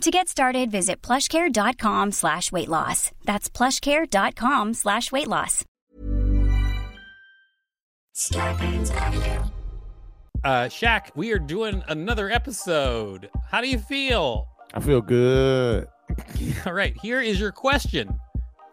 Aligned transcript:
To 0.00 0.10
get 0.10 0.28
started, 0.28 0.70
visit 0.70 1.00
plushcare.com 1.02 2.12
slash 2.12 2.52
weight 2.52 2.68
loss. 2.68 3.10
That's 3.24 3.48
plushcare.com 3.48 4.74
slash 4.74 5.10
weight 5.12 5.28
loss. 5.28 5.64
Uh, 10.44 10.68
Shak, 10.68 11.10
we 11.14 11.32
are 11.32 11.38
doing 11.38 11.82
another 11.88 12.30
episode. 12.30 13.30
How 13.50 13.60
do 13.60 13.68
you 13.68 13.78
feel? 13.78 14.48
I 14.74 14.80
feel 14.80 15.00
good. 15.00 15.88
All 16.66 16.72
right, 16.72 16.94
here 17.00 17.20
is 17.20 17.40
your 17.40 17.52
question 17.52 18.20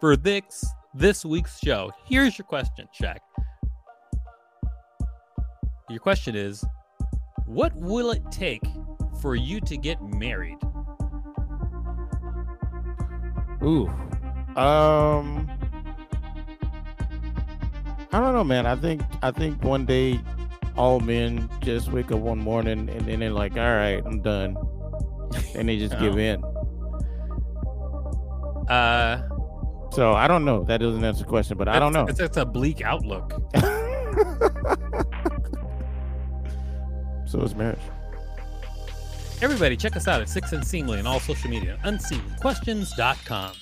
for 0.00 0.16
this 0.16 0.64
this 0.94 1.24
week's 1.24 1.58
show. 1.58 1.90
Here's 2.04 2.36
your 2.36 2.44
question, 2.46 2.86
Shak. 2.92 3.22
Your 5.88 6.00
question 6.00 6.36
is, 6.36 6.64
what 7.46 7.74
will 7.74 8.10
it 8.10 8.22
take 8.30 8.62
for 9.22 9.34
you 9.34 9.60
to 9.62 9.76
get 9.76 9.98
married? 10.02 10.58
Ooh. 13.64 13.88
Um 14.60 15.48
I 18.14 18.20
don't 18.20 18.34
know, 18.34 18.44
man. 18.44 18.66
I 18.66 18.76
think 18.76 19.00
I 19.22 19.30
think 19.30 19.62
one 19.64 19.86
day 19.86 20.20
all 20.76 21.00
men 21.00 21.48
just 21.60 21.90
wake 21.92 22.10
up 22.12 22.18
one 22.18 22.38
morning 22.38 22.88
and 22.90 23.06
then 23.06 23.20
they're 23.20 23.30
like, 23.30 23.52
all 23.56 23.74
right, 23.76 24.02
I'm 24.04 24.20
done. 24.22 24.56
And 25.54 25.68
they 25.68 25.78
just 25.78 25.98
give 26.00 26.14
Oh. 26.14 26.18
in. 26.18 26.42
Uh, 28.68 29.22
So 29.92 30.12
I 30.14 30.26
don't 30.28 30.44
know. 30.44 30.64
That 30.64 30.78
doesn't 30.80 31.04
answer 31.04 31.24
the 31.24 31.28
question, 31.28 31.56
but 31.58 31.68
I 31.68 31.78
don't 31.78 31.92
know. 31.92 32.06
It's, 32.06 32.20
it's 32.20 32.36
a 32.38 32.44
bleak 32.46 32.80
outlook. 32.82 33.32
so 37.26 37.40
it's 37.40 37.54
marriage. 37.54 37.78
Everybody, 39.42 39.76
check 39.76 39.96
us 39.96 40.06
out 40.06 40.20
at 40.20 40.28
Six 40.28 40.52
Unseemly 40.52 41.00
and 41.00 41.08
all 41.08 41.18
social 41.18 41.50
media, 41.50 41.76
unseemlyquestions.com. 41.82 43.52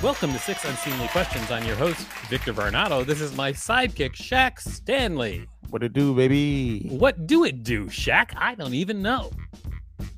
Welcome 0.00 0.32
to 0.32 0.38
Six 0.38 0.64
Unseemly 0.64 1.08
Questions. 1.08 1.50
I'm 1.50 1.64
your 1.64 1.74
host, 1.74 2.06
Victor 2.28 2.54
Varnado. 2.54 3.04
This 3.04 3.20
is 3.20 3.34
my 3.34 3.52
sidekick, 3.52 4.14
Shak 4.14 4.60
Standley. 4.60 5.48
What 5.70 5.82
it 5.82 5.92
do, 5.92 6.14
baby? 6.14 6.86
What 6.88 7.26
do 7.26 7.42
it 7.42 7.64
do, 7.64 7.90
Shak? 7.90 8.32
I 8.36 8.54
don't 8.54 8.74
even 8.74 9.02
know. 9.02 9.32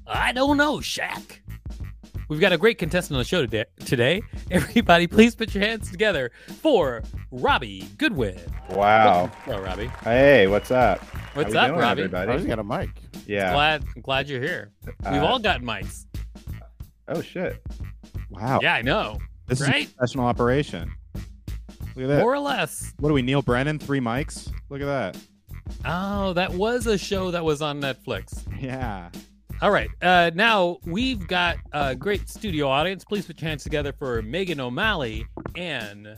I 0.07 0.33
don't 0.33 0.59
know, 0.59 0.83
Shak. 0.83 1.42
We've 2.33 2.41
got 2.41 2.55
a 2.55 2.57
great 2.57 2.79
contestant 2.79 3.17
on 3.17 3.19
the 3.19 3.27
show 3.27 3.43
today. 3.43 3.67
today. 3.85 4.23
Everybody, 4.51 5.07
please 5.07 5.35
put 5.35 5.55
your 5.55 5.63
hands 5.63 5.91
together 5.91 6.33
for 6.63 7.03
Robbie 7.31 7.87
Goodwin. 7.99 8.41
Wow. 8.71 9.27
Hello, 9.45 9.61
Robbie. 9.61 9.89
Hey, 10.03 10.47
what's 10.47 10.71
up? 10.71 11.01
What's 11.35 11.53
How 11.53 11.61
up, 11.61 11.67
doing, 11.69 11.81
Robbie? 11.81 12.05
I 12.31 12.35
just 12.39 12.47
got 12.47 12.59
a 12.59 12.65
mic. 12.65 12.89
Yeah. 13.27 13.53
Glad, 13.53 13.85
glad 14.03 14.31
you're 14.31 14.41
here. 14.41 14.73
We've 15.05 15.21
Uh, 15.23 15.27
all 15.27 15.41
got 15.41 15.61
mics. 15.61 16.07
Oh 17.07 17.21
shit. 17.21 17.63
Wow. 18.31 18.61
Yeah, 18.63 18.77
I 18.77 18.81
know. 18.81 19.19
This 19.47 19.61
is 19.61 19.69
right? 19.69 19.87
a 19.87 19.91
professional 19.91 20.25
operation. 20.25 20.91
Look 21.95 22.05
at 22.05 22.09
that. 22.09 22.21
More 22.21 22.33
or 22.33 22.39
less. 22.39 22.95
What 22.99 23.11
are 23.11 23.13
we, 23.13 23.21
Neal 23.21 23.43
Brennan? 23.43 23.79
Three 23.79 24.01
mics? 24.01 24.51
Look 24.71 24.81
at 24.81 24.87
that. 24.87 25.19
Oh, 25.85 26.33
that 26.33 26.55
was 26.55 26.87
a 26.87 26.97
show 26.97 27.31
that 27.31 27.45
was 27.45 27.61
on 27.61 27.79
Netflix. 27.83 28.43
Yeah. 28.59 29.11
All 29.63 29.71
right. 29.71 29.91
Uh, 30.03 30.33
now 30.35 30.79
we've 30.85 31.25
got 31.29 31.57
a 31.73 31.95
great 31.95 32.29
studio 32.29 32.67
audience. 32.67 33.05
Please 33.05 33.27
put 33.27 33.41
your 33.41 33.49
hands 33.49 33.63
together 33.63 33.93
for 33.93 34.21
Megan 34.21 34.59
O'Malley 34.59 35.25
and 35.55 36.17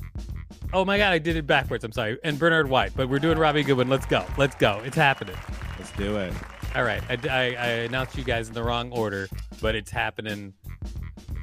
oh 0.72 0.82
my 0.82 0.97
god, 0.97 1.12
I 1.12 1.19
did 1.19 1.37
it 1.37 1.47
backwards. 1.47 1.84
I'm 1.84 1.93
sorry. 1.93 2.19
And 2.25 2.38
Bernard 2.38 2.71
White. 2.71 2.93
But 2.97 3.10
we're 3.10 3.19
doing 3.19 3.37
Robbie 3.37 3.62
Goodwin. 3.62 3.91
Let's 3.91 4.06
go. 4.06 4.25
Let's 4.38 4.55
go. 4.55 4.81
It's 4.82 4.97
happening. 4.97 5.37
Let's 5.78 5.93
do 5.93 6.16
it. 6.16 6.32
All 6.75 6.84
right. 6.84 7.03
I, 7.10 7.19
I, 7.28 7.43
I 7.55 7.69
announced 7.82 8.16
you 8.16 8.25
guys 8.25 8.49
in 8.49 8.55
the 8.55 8.62
wrong 8.62 8.91
order, 8.93 9.28
but 9.61 9.75
it's 9.75 9.91
happening. 9.91 10.55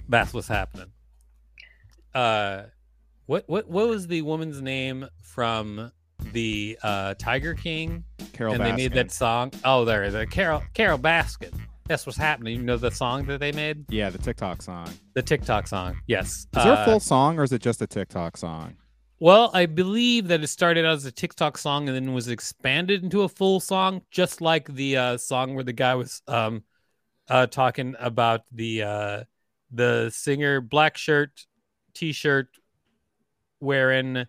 That's 0.10 0.34
what's 0.34 0.48
happening. 0.48 0.88
Uh, 2.16 2.64
what 3.28 3.48
what 3.48 3.70
what 3.70 3.88
was 3.88 4.08
the 4.08 4.24
woman's 4.24 4.60
name 4.60 5.08
from 5.22 5.92
the 6.34 6.80
uh 6.82 7.14
Tiger 7.20 7.54
King? 7.54 8.04
Carole 8.34 8.56
and 8.56 8.64
they 8.64 8.72
made 8.72 8.94
that 8.94 9.12
song. 9.12 9.52
Oh, 9.64 9.86
there 9.86 10.04
is 10.04 10.16
a 10.16 10.26
Carole 10.26 10.64
Carole 10.74 10.98
Baskin. 10.98 11.54
That's 11.92 12.06
what's 12.06 12.18
happening. 12.18 12.56
You 12.56 12.64
know 12.64 12.78
the 12.78 12.90
song 12.90 13.26
that 13.26 13.42
they 13.42 13.52
made, 13.52 13.84
Yeah, 13.90 14.10
the 14.10 14.18
TikTok 14.18 14.62
song. 14.62 14.88
The 15.14 15.22
TikTok 15.22 15.68
song. 15.68 15.98
Yes. 16.08 16.30
Is 16.56 16.64
there 16.64 16.72
Uh, 16.72 16.82
a 16.84 16.86
full 16.86 17.00
song 17.02 17.38
or 17.38 17.44
is 17.44 17.52
it 17.52 17.62
just 17.62 17.82
a 17.82 17.88
TikTok 17.88 18.38
song? 18.38 18.78
Well, 19.20 19.52
I 19.54 19.66
believe 19.66 20.30
that 20.30 20.42
it 20.42 20.48
started 20.48 20.86
out 20.86 20.94
as 20.94 21.04
a 21.06 21.12
TikTok 21.12 21.58
song 21.58 21.90
and 21.90 21.96
then 21.98 22.14
was 22.14 22.30
expanded 22.30 23.04
into 23.04 23.24
a 23.24 23.28
full 23.30 23.60
song, 23.60 24.04
just 24.10 24.40
like 24.40 24.74
the 24.74 24.96
uh, 24.96 25.18
song 25.18 25.54
where 25.54 25.66
the 25.66 25.74
guy 25.74 25.96
was 25.96 26.22
um, 26.30 26.64
uh, 27.30 27.48
talking 27.48 27.94
about 28.00 28.44
the 28.54 28.84
uh, 28.84 29.24
the 29.70 30.12
singer 30.14 30.62
black 30.62 30.96
shirt, 30.98 31.46
t-shirt, 31.94 32.48
wearing 33.60 34.28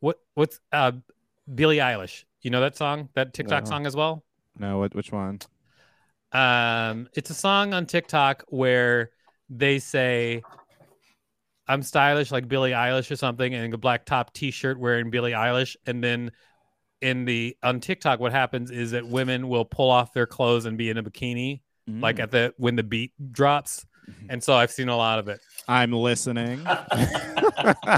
what 0.00 0.18
what's 0.34 0.58
uh, 0.72 0.90
Billie 1.54 1.76
Eilish. 1.78 2.24
You 2.42 2.50
know 2.50 2.60
that 2.60 2.76
song, 2.76 3.08
that 3.14 3.34
TikTok 3.34 3.64
No. 3.64 3.70
song 3.70 3.86
as 3.86 3.94
well. 3.94 4.24
No, 4.58 4.78
what? 4.80 4.96
Which 4.96 5.12
one? 5.12 5.38
Um, 6.32 7.08
it's 7.14 7.30
a 7.30 7.34
song 7.34 7.74
on 7.74 7.86
TikTok 7.86 8.44
where 8.48 9.10
they 9.48 9.78
say, 9.78 10.42
"I'm 11.66 11.82
stylish 11.82 12.30
like 12.30 12.48
Billie 12.48 12.72
Eilish" 12.72 13.10
or 13.10 13.16
something, 13.16 13.54
and 13.54 13.72
a 13.72 13.78
black 13.78 14.04
top 14.04 14.34
T-shirt 14.34 14.78
wearing 14.78 15.10
Billie 15.10 15.32
Eilish, 15.32 15.76
and 15.86 16.04
then 16.04 16.32
in 17.00 17.24
the 17.24 17.56
on 17.62 17.80
TikTok, 17.80 18.20
what 18.20 18.32
happens 18.32 18.70
is 18.70 18.90
that 18.90 19.06
women 19.06 19.48
will 19.48 19.64
pull 19.64 19.90
off 19.90 20.12
their 20.12 20.26
clothes 20.26 20.66
and 20.66 20.76
be 20.76 20.90
in 20.90 20.98
a 20.98 21.02
bikini, 21.02 21.60
like 21.86 22.16
Mm. 22.16 22.22
at 22.22 22.30
the 22.30 22.54
when 22.58 22.76
the 22.76 22.82
beat 22.82 23.12
drops, 23.32 23.86
and 24.28 24.42
so 24.44 24.54
I've 24.54 24.70
seen 24.70 24.88
a 24.88 24.96
lot 24.96 25.18
of 25.18 25.28
it. 25.28 25.40
I'm 25.66 25.92
listening. 25.92 26.66
All 27.56 27.96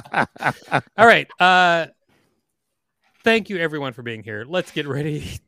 right, 0.98 1.26
uh, 1.40 1.86
thank 3.24 3.50
you 3.50 3.58
everyone 3.58 3.92
for 3.92 4.02
being 4.02 4.22
here. 4.22 4.44
Let's 4.46 4.70
get 4.70 4.86
ready 4.86 5.40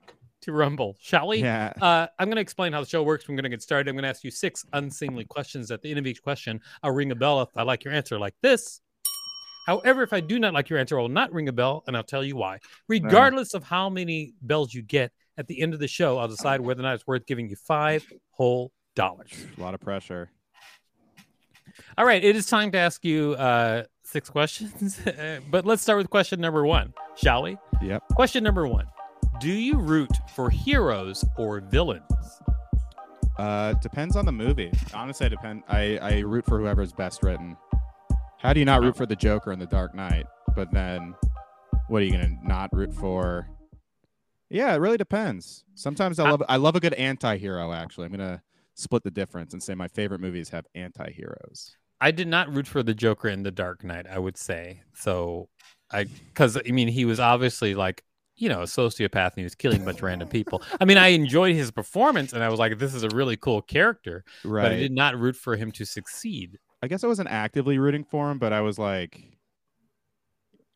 to 0.42 0.52
rumble, 0.52 0.96
shall 1.00 1.28
we? 1.28 1.38
yeah. 1.38 1.72
Uh, 1.80 2.06
I'm 2.18 2.28
going 2.28 2.36
to 2.36 2.42
explain 2.42 2.72
how 2.72 2.80
the 2.80 2.86
show 2.86 3.02
works. 3.02 3.24
I'm 3.28 3.36
going 3.36 3.44
to 3.44 3.48
get 3.48 3.62
started. 3.62 3.88
I'm 3.88 3.94
going 3.94 4.04
to 4.04 4.08
ask 4.08 4.24
you 4.24 4.30
six 4.30 4.64
unseemly 4.72 5.24
questions. 5.24 5.70
At 5.70 5.82
the 5.82 5.90
end 5.90 5.98
of 5.98 6.06
each 6.06 6.22
question, 6.22 6.60
I'll 6.82 6.92
ring 6.92 7.10
a 7.10 7.14
bell 7.14 7.42
if 7.42 7.48
I 7.56 7.62
like 7.62 7.84
your 7.84 7.94
answer, 7.94 8.18
like 8.18 8.34
this. 8.42 8.80
However, 9.66 10.02
if 10.02 10.12
I 10.12 10.20
do 10.20 10.38
not 10.38 10.54
like 10.54 10.68
your 10.68 10.78
answer, 10.78 10.98
I 10.98 11.02
will 11.02 11.08
not 11.08 11.32
ring 11.32 11.48
a 11.48 11.52
bell, 11.52 11.84
and 11.86 11.96
I'll 11.96 12.02
tell 12.02 12.24
you 12.24 12.36
why. 12.36 12.58
Regardless 12.88 13.54
of 13.54 13.62
how 13.62 13.88
many 13.88 14.34
bells 14.42 14.74
you 14.74 14.82
get 14.82 15.12
at 15.38 15.46
the 15.46 15.60
end 15.62 15.72
of 15.74 15.80
the 15.80 15.88
show, 15.88 16.18
I'll 16.18 16.28
decide 16.28 16.60
whether 16.60 16.80
or 16.80 16.84
not 16.84 16.94
it's 16.94 17.06
worth 17.06 17.26
giving 17.26 17.48
you 17.48 17.56
five 17.56 18.04
whole 18.30 18.72
dollars. 18.96 19.30
A 19.56 19.60
lot 19.60 19.74
of 19.74 19.80
pressure. 19.80 20.30
All 21.96 22.04
right, 22.04 22.22
it 22.22 22.36
is 22.36 22.46
time 22.46 22.70
to 22.72 22.78
ask 22.78 23.04
you 23.04 23.34
uh, 23.34 23.84
six 24.02 24.28
questions, 24.28 25.00
but 25.50 25.64
let's 25.64 25.82
start 25.82 25.98
with 25.98 26.10
question 26.10 26.40
number 26.40 26.66
one, 26.66 26.92
shall 27.16 27.42
we? 27.44 27.56
Yep. 27.80 28.02
Question 28.14 28.44
number 28.44 28.66
one: 28.66 28.86
Do 29.42 29.50
you 29.50 29.76
root 29.80 30.12
for 30.36 30.50
heroes 30.50 31.24
or 31.36 31.60
villains? 31.60 32.04
Uh, 33.36 33.72
depends 33.82 34.14
on 34.14 34.24
the 34.24 34.30
movie. 34.30 34.70
Honestly, 34.94 35.26
I 35.26 35.28
depend. 35.30 35.64
I 35.68 35.98
I 35.98 36.18
root 36.20 36.44
for 36.46 36.60
whoever's 36.60 36.92
best 36.92 37.24
written. 37.24 37.56
How 38.38 38.52
do 38.52 38.60
you 38.60 38.64
not 38.66 38.82
root 38.82 38.96
for 38.96 39.04
the 39.04 39.16
Joker 39.16 39.50
in 39.50 39.58
The 39.58 39.66
Dark 39.66 39.96
Knight? 39.96 40.26
But 40.54 40.70
then, 40.70 41.16
what 41.88 42.02
are 42.02 42.04
you 42.04 42.12
gonna 42.12 42.36
not 42.44 42.70
root 42.72 42.94
for? 42.94 43.48
Yeah, 44.48 44.74
it 44.74 44.78
really 44.78 44.96
depends. 44.96 45.64
Sometimes 45.74 46.20
I 46.20 46.26
I- 46.26 46.30
love 46.30 46.42
I 46.48 46.56
love 46.56 46.76
a 46.76 46.80
good 46.80 46.94
anti-hero. 46.94 47.72
Actually, 47.72 48.06
I'm 48.06 48.12
gonna 48.12 48.42
split 48.74 49.02
the 49.02 49.10
difference 49.10 49.54
and 49.54 49.60
say 49.60 49.74
my 49.74 49.88
favorite 49.88 50.20
movies 50.20 50.50
have 50.50 50.66
anti-heroes. 50.76 51.76
I 52.00 52.12
did 52.12 52.28
not 52.28 52.54
root 52.54 52.68
for 52.68 52.84
the 52.84 52.94
Joker 52.94 53.26
in 53.26 53.42
The 53.42 53.50
Dark 53.50 53.82
Knight. 53.82 54.06
I 54.06 54.20
would 54.20 54.36
say 54.36 54.82
so. 54.94 55.48
I 55.90 56.04
because 56.04 56.56
I 56.56 56.70
mean 56.70 56.86
he 56.86 57.04
was 57.04 57.18
obviously 57.18 57.74
like 57.74 58.04
you 58.36 58.48
know 58.48 58.60
a 58.62 58.64
sociopath 58.66 59.28
and 59.32 59.38
he 59.38 59.42
was 59.44 59.54
killing 59.54 59.82
a 59.82 59.84
bunch 59.84 59.98
of 59.98 60.02
random 60.04 60.28
people. 60.28 60.62
I 60.80 60.84
mean 60.84 60.98
I 60.98 61.08
enjoyed 61.08 61.54
his 61.54 61.70
performance 61.70 62.32
and 62.32 62.42
I 62.42 62.48
was 62.48 62.58
like 62.58 62.78
this 62.78 62.94
is 62.94 63.02
a 63.02 63.08
really 63.10 63.36
cool 63.36 63.62
character, 63.62 64.24
Right. 64.44 64.62
but 64.62 64.72
I 64.72 64.76
did 64.76 64.92
not 64.92 65.18
root 65.18 65.36
for 65.36 65.56
him 65.56 65.70
to 65.72 65.84
succeed. 65.84 66.58
I 66.82 66.88
guess 66.88 67.04
I 67.04 67.06
wasn't 67.06 67.28
actively 67.28 67.78
rooting 67.78 68.04
for 68.04 68.30
him, 68.30 68.38
but 68.38 68.52
I 68.52 68.60
was 68.62 68.78
like, 68.78 69.38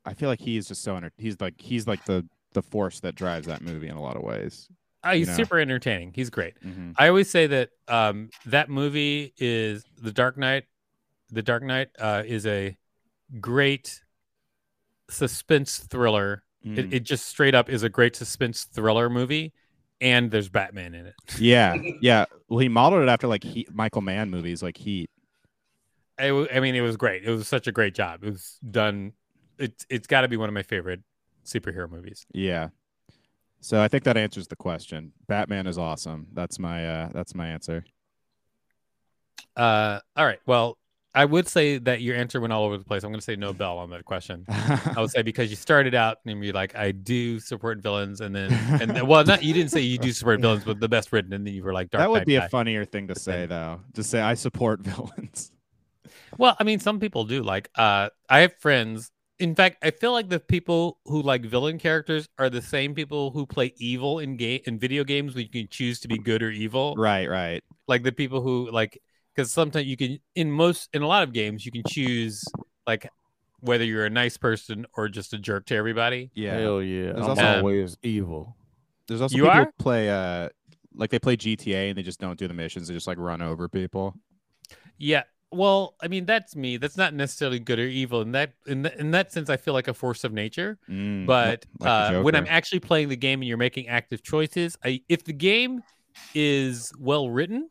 I 0.04 0.14
feel 0.14 0.28
like 0.28 0.40
he's 0.40 0.68
just 0.68 0.82
so 0.82 0.96
enter- 0.96 1.12
he's 1.18 1.40
like 1.40 1.60
he's 1.60 1.86
like 1.86 2.04
the 2.04 2.24
the 2.52 2.62
force 2.62 3.00
that 3.00 3.14
drives 3.16 3.46
that 3.48 3.60
movie 3.62 3.88
in 3.88 3.96
a 3.96 4.02
lot 4.02 4.16
of 4.16 4.22
ways. 4.22 4.68
Uh, 5.02 5.12
he's 5.12 5.20
You 5.20 5.26
know. 5.32 5.36
super 5.36 5.58
entertaining. 5.58 6.12
He's 6.14 6.30
great. 6.30 6.54
Mhm. 6.64 6.94
I 6.96 7.08
always 7.08 7.28
say 7.30 7.46
that 7.48 7.70
um, 7.88 8.30
that 8.46 8.68
movie 8.70 9.34
is 9.38 9.84
The 10.00 10.12
Dark 10.12 10.36
Knight 10.38 10.64
The 11.30 11.42
Dark 11.42 11.62
Knight 11.64 11.88
uh, 11.98 12.22
is 12.24 12.46
a 12.46 12.76
great 13.40 14.00
suspense 15.10 15.78
thriller. 15.78 16.42
Mm. 16.66 16.78
It, 16.78 16.94
it 16.94 17.00
just 17.00 17.26
straight 17.26 17.54
up 17.54 17.68
is 17.68 17.82
a 17.82 17.88
great 17.88 18.16
suspense 18.16 18.64
thriller 18.64 19.08
movie, 19.08 19.52
and 20.00 20.30
there's 20.30 20.48
Batman 20.48 20.94
in 20.94 21.06
it. 21.06 21.14
yeah, 21.38 21.76
yeah. 22.00 22.24
Well, 22.48 22.58
he 22.58 22.68
modeled 22.68 23.02
it 23.02 23.08
after 23.08 23.26
like 23.26 23.44
Heat, 23.44 23.72
Michael 23.72 24.02
Mann 24.02 24.30
movies, 24.30 24.62
like 24.62 24.76
Heat. 24.76 25.10
I, 26.18 26.28
w- 26.28 26.48
I 26.52 26.60
mean, 26.60 26.74
it 26.74 26.80
was 26.80 26.96
great. 26.96 27.24
It 27.24 27.30
was 27.30 27.46
such 27.46 27.66
a 27.66 27.72
great 27.72 27.94
job. 27.94 28.24
It 28.24 28.30
was 28.30 28.58
done. 28.68 29.12
It's 29.58 29.86
it's 29.88 30.06
got 30.06 30.22
to 30.22 30.28
be 30.28 30.36
one 30.36 30.48
of 30.48 30.54
my 30.54 30.62
favorite 30.62 31.00
superhero 31.44 31.90
movies. 31.90 32.26
Yeah. 32.32 32.68
So 33.60 33.80
I 33.80 33.88
think 33.88 34.04
that 34.04 34.16
answers 34.16 34.48
the 34.48 34.56
question. 34.56 35.12
Batman 35.28 35.66
is 35.66 35.78
awesome. 35.78 36.26
That's 36.32 36.58
my 36.58 36.86
uh 36.88 37.08
that's 37.12 37.34
my 37.34 37.48
answer. 37.48 37.84
Uh, 39.56 40.00
all 40.16 40.26
right. 40.26 40.40
Well, 40.46 40.76
I 41.16 41.24
would 41.24 41.48
say 41.48 41.78
that 41.78 42.02
your 42.02 42.14
answer 42.14 42.42
went 42.42 42.52
all 42.52 42.64
over 42.64 42.76
the 42.76 42.84
place. 42.84 43.02
I'm 43.02 43.10
going 43.10 43.20
to 43.20 43.24
say 43.24 43.36
no 43.36 43.54
bell 43.54 43.78
on 43.78 43.88
that 43.88 44.04
question. 44.04 44.44
I 44.48 44.94
would 44.98 45.10
say 45.12 45.22
because 45.22 45.48
you 45.48 45.56
started 45.56 45.94
out 45.94 46.18
and 46.26 46.44
you're 46.44 46.52
like, 46.52 46.76
I 46.76 46.92
do 46.92 47.40
support 47.40 47.78
villains, 47.78 48.20
and 48.20 48.36
then 48.36 48.52
and 48.82 48.90
then, 48.90 49.06
well, 49.06 49.24
not 49.24 49.42
you 49.42 49.54
didn't 49.54 49.70
say 49.70 49.80
you 49.80 49.96
do 49.96 50.12
support 50.12 50.42
villains, 50.42 50.64
but 50.64 50.78
the 50.78 50.90
best 50.90 51.12
written, 51.12 51.32
and 51.32 51.46
then 51.46 51.54
you 51.54 51.64
were 51.64 51.72
like, 51.72 51.90
Dark 51.90 52.02
that 52.02 52.10
would 52.10 52.18
Knight 52.18 52.26
be 52.26 52.36
guy. 52.36 52.44
a 52.44 52.48
funnier 52.50 52.84
thing 52.84 53.08
to 53.08 53.14
say 53.18 53.46
though. 53.46 53.80
Just 53.94 54.10
say 54.10 54.20
I 54.20 54.34
support 54.34 54.80
villains. 54.82 55.52
Well, 56.36 56.54
I 56.60 56.64
mean, 56.64 56.80
some 56.80 57.00
people 57.00 57.24
do. 57.24 57.42
Like, 57.42 57.70
uh, 57.76 58.10
I 58.28 58.40
have 58.40 58.54
friends. 58.58 59.10
In 59.38 59.54
fact, 59.54 59.78
I 59.82 59.92
feel 59.92 60.12
like 60.12 60.28
the 60.28 60.40
people 60.40 60.98
who 61.06 61.22
like 61.22 61.46
villain 61.46 61.78
characters 61.78 62.28
are 62.38 62.50
the 62.50 62.60
same 62.62 62.94
people 62.94 63.30
who 63.30 63.46
play 63.46 63.72
evil 63.78 64.18
in 64.18 64.36
game 64.36 64.60
in 64.66 64.78
video 64.78 65.02
games 65.02 65.34
where 65.34 65.44
you 65.44 65.48
can 65.48 65.68
choose 65.68 65.98
to 66.00 66.08
be 66.08 66.18
good 66.18 66.42
or 66.42 66.50
evil. 66.50 66.94
Right, 66.96 67.26
right. 67.26 67.64
Like 67.88 68.02
the 68.02 68.12
people 68.12 68.42
who 68.42 68.70
like 68.70 69.00
because 69.36 69.52
sometimes 69.52 69.86
you 69.86 69.96
can 69.96 70.18
in 70.34 70.50
most 70.50 70.88
in 70.94 71.02
a 71.02 71.06
lot 71.06 71.22
of 71.22 71.32
games 71.34 71.66
you 71.66 71.70
can 71.72 71.82
choose 71.86 72.42
like 72.86 73.08
whether 73.60 73.84
you're 73.84 74.06
a 74.06 74.10
nice 74.10 74.36
person 74.36 74.86
or 74.96 75.08
just 75.08 75.32
a 75.32 75.38
jerk 75.38 75.66
to 75.66 75.74
everybody. 75.74 76.30
Yeah. 76.34 76.58
Hell 76.58 76.82
yeah. 76.82 77.12
There's 77.12 77.16
I'm 77.24 77.30
also- 77.30 77.56
always 77.58 77.96
evil. 78.02 78.56
There's 79.08 79.20
also 79.20 79.36
You 79.36 79.44
people 79.44 79.58
are? 79.60 79.72
play 79.78 80.10
uh 80.10 80.48
like 80.94 81.10
they 81.10 81.18
play 81.18 81.36
GTA 81.36 81.90
and 81.90 81.98
they 81.98 82.02
just 82.02 82.20
don't 82.20 82.38
do 82.38 82.48
the 82.48 82.54
missions. 82.54 82.88
They 82.88 82.94
just 82.94 83.06
like 83.06 83.18
run 83.18 83.42
over 83.42 83.68
people. 83.68 84.14
Yeah. 84.98 85.24
Well, 85.52 85.94
I 86.02 86.08
mean 86.08 86.26
that's 86.26 86.56
me. 86.56 86.76
That's 86.76 86.96
not 86.96 87.14
necessarily 87.14 87.58
good 87.60 87.78
or 87.78 87.86
evil. 87.86 88.20
In 88.20 88.32
that 88.32 88.52
in, 88.66 88.82
th- 88.82 88.96
in 88.96 89.10
that 89.12 89.32
sense, 89.32 89.48
I 89.48 89.56
feel 89.56 89.74
like 89.74 89.88
a 89.88 89.94
force 89.94 90.24
of 90.24 90.32
nature. 90.32 90.78
Mm, 90.88 91.24
but 91.26 91.64
like 91.80 91.88
uh, 92.12 92.22
when 92.22 92.34
I'm 92.34 92.46
actually 92.48 92.80
playing 92.80 93.08
the 93.10 93.16
game 93.16 93.40
and 93.40 93.48
you're 93.48 93.56
making 93.56 93.86
active 93.88 94.22
choices, 94.22 94.76
I, 94.84 95.02
if 95.08 95.24
the 95.24 95.32
game 95.32 95.82
is 96.34 96.92
well 96.98 97.30
written, 97.30 97.70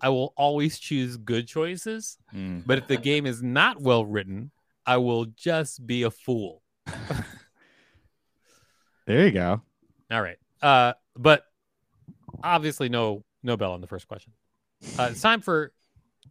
I 0.00 0.08
will 0.08 0.32
always 0.36 0.78
choose 0.78 1.16
good 1.16 1.46
choices. 1.46 2.16
Mm. 2.34 2.62
But 2.66 2.78
if 2.78 2.86
the 2.88 2.96
game 2.96 3.26
is 3.26 3.42
not 3.42 3.80
well 3.80 4.04
written, 4.04 4.50
I 4.86 4.96
will 4.96 5.26
just 5.26 5.86
be 5.86 6.02
a 6.04 6.10
fool. 6.10 6.62
There 9.06 9.24
you 9.26 9.32
go. 9.32 9.60
All 10.10 10.22
right. 10.22 10.36
Uh, 10.62 10.92
but 11.16 11.42
obviously, 12.44 12.88
no 12.88 13.24
no 13.42 13.56
bell 13.56 13.72
on 13.72 13.80
the 13.80 13.86
first 13.88 14.06
question. 14.06 14.32
Uh, 14.98 15.08
it's 15.10 15.20
time 15.20 15.40
for 15.40 15.72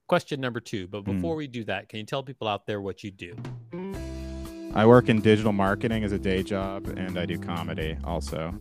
question 0.08 0.40
number 0.40 0.60
two. 0.60 0.88
But 0.88 1.02
Hmm. 1.02 1.16
before 1.16 1.36
we 1.36 1.48
do 1.48 1.64
that, 1.66 1.90
can 1.90 2.00
you 2.00 2.06
tell 2.06 2.24
people 2.24 2.48
out 2.48 2.66
there 2.66 2.80
what 2.80 3.04
you 3.04 3.12
do? 3.12 3.36
I 4.74 4.86
work 4.86 5.10
in 5.10 5.20
digital 5.20 5.52
marketing 5.52 6.04
as 6.04 6.12
a 6.12 6.20
day 6.20 6.44
job 6.44 6.88
and 6.88 7.18
I 7.18 7.26
do 7.26 7.38
comedy 7.40 7.98
also. 8.04 8.54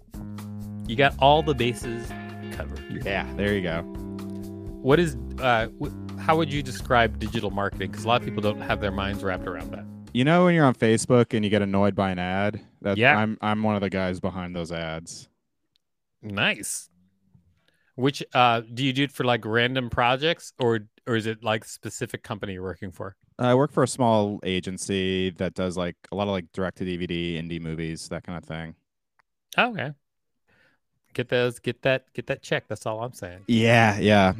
You 0.86 0.96
got 0.96 1.14
all 1.20 1.42
the 1.42 1.54
bases 1.54 2.08
covered. 2.52 3.04
Yeah, 3.04 3.30
there 3.36 3.54
you 3.54 3.62
go. 3.62 4.07
What 4.88 4.98
is 4.98 5.18
uh, 5.42 5.66
wh- 5.82 6.18
how 6.18 6.38
would 6.38 6.50
you 6.50 6.62
describe 6.62 7.18
digital 7.18 7.50
marketing? 7.50 7.90
Because 7.90 8.06
a 8.06 8.08
lot 8.08 8.22
of 8.22 8.26
people 8.26 8.40
don't 8.40 8.62
have 8.62 8.80
their 8.80 8.90
minds 8.90 9.22
wrapped 9.22 9.46
around 9.46 9.70
that. 9.72 9.84
You 10.14 10.24
know 10.24 10.46
when 10.46 10.54
you're 10.54 10.64
on 10.64 10.74
Facebook 10.74 11.34
and 11.34 11.44
you 11.44 11.50
get 11.50 11.60
annoyed 11.60 11.94
by 11.94 12.10
an 12.10 12.18
ad? 12.18 12.62
That 12.80 12.96
Yeah. 12.96 13.18
I'm 13.18 13.36
I'm 13.42 13.62
one 13.62 13.74
of 13.74 13.82
the 13.82 13.90
guys 13.90 14.18
behind 14.18 14.56
those 14.56 14.72
ads. 14.72 15.28
Nice. 16.22 16.88
Which 17.96 18.22
uh, 18.32 18.62
do 18.72 18.82
you 18.82 18.94
do 18.94 19.02
it 19.02 19.12
for 19.12 19.24
like 19.24 19.44
random 19.44 19.90
projects, 19.90 20.54
or 20.58 20.80
or 21.06 21.16
is 21.16 21.26
it 21.26 21.44
like 21.44 21.66
specific 21.66 22.22
company 22.22 22.54
you're 22.54 22.62
working 22.62 22.90
for? 22.90 23.14
I 23.38 23.54
work 23.56 23.72
for 23.72 23.82
a 23.82 23.88
small 23.88 24.40
agency 24.42 25.28
that 25.32 25.52
does 25.52 25.76
like 25.76 25.96
a 26.10 26.16
lot 26.16 26.28
of 26.28 26.30
like 26.30 26.46
direct 26.54 26.78
to 26.78 26.84
DVD 26.84 27.38
indie 27.38 27.60
movies, 27.60 28.08
that 28.08 28.24
kind 28.24 28.38
of 28.38 28.44
thing. 28.44 28.74
Oh, 29.58 29.68
okay. 29.72 29.92
Get 31.12 31.28
those, 31.28 31.58
get 31.58 31.82
that, 31.82 32.10
get 32.14 32.26
that 32.28 32.42
check. 32.42 32.68
That's 32.68 32.86
all 32.86 33.02
I'm 33.02 33.12
saying. 33.12 33.40
Yeah, 33.48 33.98
yeah. 33.98 34.32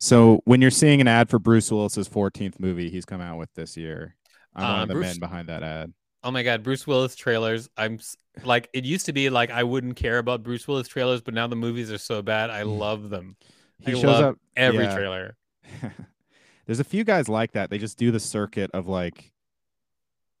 So 0.00 0.40
when 0.46 0.62
you're 0.62 0.70
seeing 0.70 1.00
an 1.00 1.08
ad 1.08 1.28
for 1.28 1.38
Bruce 1.38 1.70
Willis's 1.70 2.08
14th 2.08 2.58
movie 2.58 2.88
he's 2.88 3.04
come 3.04 3.20
out 3.20 3.38
with 3.38 3.52
this 3.54 3.76
year, 3.76 4.16
I'm 4.54 4.64
one 4.64 4.82
of 4.82 4.88
the 4.88 4.94
Bruce- 4.94 5.06
men 5.06 5.18
behind 5.18 5.48
that 5.48 5.62
ad. 5.62 5.92
Oh 6.22 6.30
my 6.30 6.42
God, 6.42 6.62
Bruce 6.62 6.86
Willis 6.86 7.14
trailers. 7.16 7.70
I'm 7.78 7.98
like, 8.44 8.68
it 8.74 8.84
used 8.84 9.06
to 9.06 9.12
be 9.12 9.30
like 9.30 9.50
I 9.50 9.62
wouldn't 9.62 9.96
care 9.96 10.18
about 10.18 10.42
Bruce 10.42 10.68
Willis 10.68 10.86
trailers, 10.86 11.22
but 11.22 11.32
now 11.32 11.46
the 11.46 11.56
movies 11.56 11.90
are 11.90 11.98
so 11.98 12.20
bad. 12.20 12.50
I 12.50 12.62
love 12.62 13.08
them. 13.08 13.36
He 13.78 13.92
I 13.92 13.94
shows 13.94 14.20
up 14.20 14.36
every 14.54 14.84
yeah. 14.84 14.94
trailer. 14.94 15.36
There's 16.66 16.80
a 16.80 16.84
few 16.84 17.04
guys 17.04 17.28
like 17.28 17.52
that. 17.52 17.70
They 17.70 17.78
just 17.78 17.98
do 17.98 18.10
the 18.10 18.20
circuit 18.20 18.70
of 18.74 18.86
like 18.86 19.32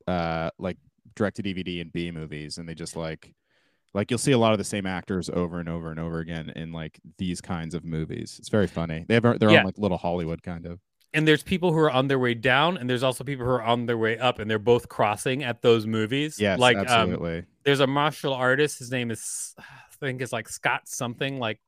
uh 0.06 0.50
like 0.58 0.76
direct 1.16 1.36
to 1.36 1.42
DVD 1.42 1.80
and 1.80 1.92
B 1.92 2.10
movies 2.10 2.58
and 2.58 2.68
they 2.68 2.74
just 2.74 2.94
like 2.94 3.34
like 3.94 4.10
you'll 4.10 4.18
see 4.18 4.32
a 4.32 4.38
lot 4.38 4.52
of 4.52 4.58
the 4.58 4.64
same 4.64 4.86
actors 4.86 5.28
over 5.30 5.58
and 5.58 5.68
over 5.68 5.90
and 5.90 5.98
over 5.98 6.18
again 6.20 6.50
in 6.56 6.72
like 6.72 7.00
these 7.18 7.40
kinds 7.40 7.74
of 7.74 7.84
movies. 7.84 8.36
It's 8.38 8.48
very 8.48 8.66
funny. 8.66 9.04
They 9.08 9.14
have 9.14 9.22
their 9.22 9.50
Yeah. 9.50 9.58
own 9.60 9.64
like 9.64 9.78
little 9.78 9.98
Hollywood 9.98 10.42
kind 10.42 10.66
of. 10.66 10.80
And 11.12 11.26
there's 11.26 11.42
people 11.42 11.72
who 11.72 11.78
are 11.80 11.90
on 11.90 12.06
their 12.06 12.20
way 12.20 12.34
down, 12.34 12.76
and 12.76 12.88
there's 12.88 13.02
also 13.02 13.24
people 13.24 13.44
who 13.44 13.50
are 13.50 13.62
on 13.62 13.86
their 13.86 13.98
way 13.98 14.16
up, 14.16 14.38
and 14.38 14.48
they're 14.48 14.60
both 14.60 14.88
crossing 14.88 15.42
at 15.42 15.60
those 15.60 15.84
movies. 15.84 16.38
Yes, 16.38 16.60
like 16.60 16.76
um, 16.76 16.86
absolutely. 16.86 17.42
there's 17.64 17.80
a 17.80 17.86
martial 17.88 18.32
artist. 18.32 18.78
His 18.78 18.92
name 18.92 19.10
is, 19.10 19.52
I 19.58 19.64
think, 19.98 20.22
it's 20.22 20.32
like 20.32 20.48
Scott 20.48 20.82
something. 20.84 21.40
Like, 21.40 21.60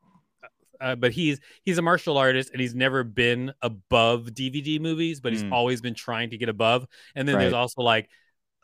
uh, 0.81 0.95
but 0.95 1.11
he's 1.11 1.41
he's 1.65 1.79
a 1.79 1.83
martial 1.83 2.19
artist, 2.19 2.51
and 2.53 2.61
he's 2.61 2.77
never 2.77 3.03
been 3.03 3.53
above 3.63 4.27
DVD 4.33 4.79
movies, 4.81 5.21
but 5.21 5.33
he's 5.33 5.43
Mm. 5.43 5.51
always 5.53 5.81
been 5.81 5.95
trying 5.95 6.31
to 6.31 6.39
get 6.39 6.49
above. 6.49 6.87
And 7.17 7.27
then 7.27 7.37
there's 7.41 7.53
also 7.53 7.83
like, 7.83 8.09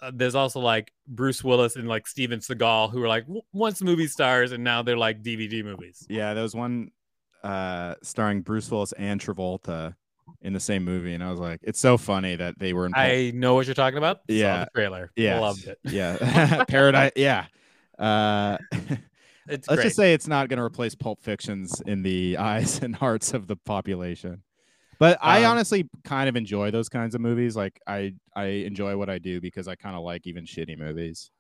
uh, 0.01 0.11
there's 0.15 0.35
also 0.35 0.61
like 0.61 0.93
Bruce 1.07 1.43
Willis 1.43 1.77
and 1.77 1.89
like 1.89 2.07
Steven 2.07 2.41
Seagal, 2.41 2.91
who 2.93 3.03
are 3.03 3.09
like 3.09 3.25
w- 3.25 3.43
once 3.53 3.83
movie 3.83 4.07
stars, 4.07 4.53
and 4.53 4.63
now 4.65 4.83
they're 4.83 4.97
like 4.97 5.23
DVD 5.23 5.65
movies. 5.65 6.07
Yeah, 6.09 6.35
there 6.35 6.43
was 6.43 6.55
one 6.55 6.91
uh 7.45 7.95
starring 8.03 8.43
Bruce 8.43 8.71
Willis 8.71 8.93
and 8.93 9.21
Travolta 9.21 9.95
in 10.43 10.53
the 10.53 10.61
same 10.61 10.85
movie 10.85 11.15
and 11.15 11.23
I 11.25 11.31
was 11.31 11.39
like, 11.41 11.61
it's 11.63 11.79
so 11.81 11.97
funny 11.97 12.35
that 12.37 12.59
they 12.59 12.73
were 12.73 12.85
in 12.87 12.93
I 12.95 13.31
know 13.35 13.55
what 13.55 13.67
you're 13.67 13.75
talking 13.75 13.97
about. 13.99 14.21
Yeah. 14.29 14.65
the 14.65 14.71
trailer. 14.75 15.11
yeah, 15.17 15.39
loved 15.39 15.67
it. 15.69 15.79
Yeah. 15.85 16.65
Paradise 16.69 17.13
yeah. 17.17 17.47
Uh 17.99 18.59
It's 18.73 18.99
Let's 19.49 19.67
great. 19.69 19.83
just 19.85 19.97
say 19.97 20.13
it's 20.15 20.27
not 20.27 20.49
going 20.49 20.59
to 20.59 20.63
replace 20.65 20.95
Pulp 20.95 21.23
Fictions 21.23 21.81
in 21.87 22.03
the 22.03 22.37
eyes 22.37 22.81
and 22.83 22.95
hearts 22.95 23.33
of 23.33 23.47
the 23.47 23.57
population. 23.57 24.43
But 24.99 25.19
I 25.23 25.45
Um, 25.45 25.53
honestly 25.53 25.89
kind 26.05 26.29
of 26.29 26.35
enjoy 26.37 26.71
those 26.71 26.89
kinds 26.89 27.15
of 27.15 27.21
movies. 27.21 27.55
Like 27.57 27.81
I, 27.87 28.15
I 28.35 28.45
enjoy 28.47 28.97
what 28.97 29.09
I 29.09 29.19
do 29.19 29.41
because 29.41 29.69
I 29.69 29.75
kind 29.77 29.95
of 29.97 30.03
like 30.03 30.27
even 30.27 30.45
shitty 30.45 30.77
movies. 30.79 31.31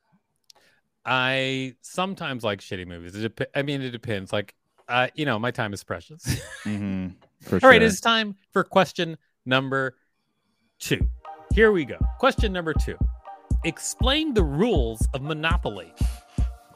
I 1.05 1.75
sometimes 1.81 2.45
like 2.45 2.61
shitty 2.61 2.87
movies. 2.87 3.15
It 3.15 3.35
dep- 3.37 3.51
I 3.55 3.63
mean, 3.63 3.81
it 3.83 3.91
depends. 3.91 4.33
Like, 4.33 4.55
uh, 4.89 5.09
you 5.15 5.25
know, 5.27 5.39
my 5.39 5.51
time 5.51 5.73
is 5.73 5.83
precious. 5.85 6.23
Mm-hmm. 6.65 7.09
All 7.63 7.69
right, 7.71 7.83
it's 7.83 8.01
time 8.01 8.37
for 8.53 8.63
question 8.65 9.17
number 9.47 9.97
two. 10.79 11.09
Here 11.55 11.73
we 11.73 11.85
go. 11.85 11.97
Question 12.19 12.53
number 12.53 12.75
two. 12.75 12.97
Explain 13.65 14.35
the 14.35 14.45
rules 14.45 15.07
of 15.15 15.23
Monopoly. 15.23 15.93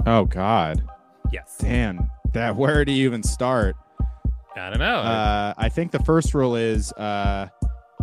oh 0.07 0.25
God, 0.25 0.83
Yes. 1.31 1.57
damn 1.61 2.11
that. 2.33 2.57
Where 2.57 2.85
do 2.85 2.93
you 2.93 3.07
even 3.07 3.23
start? 3.23 3.77
I 4.57 4.71
don't 4.71 4.79
know. 4.79 4.97
Uh, 4.97 5.55
I 5.57 5.69
think 5.69 5.93
the 5.93 5.99
first 6.01 6.35
rule 6.35 6.57
is, 6.57 6.93
uh, 6.93 7.49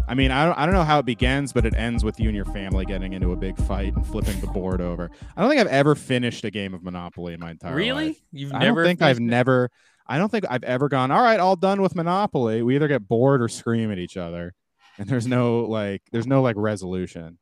I 0.07 0.15
mean, 0.15 0.31
I 0.31 0.45
don't, 0.45 0.57
I 0.57 0.65
don't 0.65 0.73
know 0.73 0.83
how 0.83 0.99
it 0.99 1.05
begins, 1.05 1.53
but 1.53 1.65
it 1.65 1.75
ends 1.75 2.03
with 2.03 2.19
you 2.19 2.29
and 2.29 2.35
your 2.35 2.45
family 2.45 2.85
getting 2.85 3.13
into 3.13 3.31
a 3.31 3.35
big 3.35 3.55
fight 3.57 3.95
and 3.95 4.05
flipping 4.05 4.39
the 4.41 4.47
board 4.47 4.81
over. 4.81 5.11
I 5.37 5.41
don't 5.41 5.49
think 5.49 5.61
I've 5.61 5.67
ever 5.67 5.93
finished 5.93 6.43
a 6.45 6.51
game 6.51 6.73
of 6.73 6.83
Monopoly 6.83 7.33
in 7.33 7.39
my 7.39 7.51
entire 7.51 7.75
really? 7.75 7.91
life. 7.91 7.99
Really? 7.99 8.21
You've 8.31 8.51
never 8.51 8.63
I 8.63 8.65
never 8.65 8.81
don't 8.81 8.89
think 8.89 9.01
I've 9.03 9.17
it? 9.17 9.21
never. 9.21 9.69
I 10.07 10.17
don't 10.17 10.29
think 10.31 10.45
I've 10.49 10.63
ever 10.63 10.89
gone. 10.89 11.11
All 11.11 11.21
right, 11.21 11.39
all 11.39 11.55
done 11.55 11.81
with 11.81 11.95
Monopoly. 11.95 12.63
We 12.63 12.75
either 12.75 12.87
get 12.87 13.07
bored 13.07 13.43
or 13.43 13.47
scream 13.47 13.91
at 13.91 13.99
each 13.99 14.17
other, 14.17 14.55
and 14.97 15.07
there's 15.07 15.27
no 15.27 15.61
like, 15.65 16.01
there's 16.11 16.25
no 16.25 16.41
like 16.41 16.55
resolution. 16.57 17.37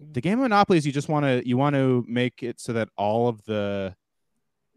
The 0.00 0.22
game 0.22 0.38
of 0.38 0.44
Monopoly 0.44 0.78
is 0.78 0.86
you 0.86 0.92
just 0.92 1.10
want 1.10 1.26
to 1.26 1.46
you 1.46 1.58
want 1.58 1.74
to 1.74 2.04
make 2.08 2.42
it 2.42 2.60
so 2.60 2.72
that 2.72 2.88
all 2.96 3.28
of 3.28 3.44
the 3.44 3.94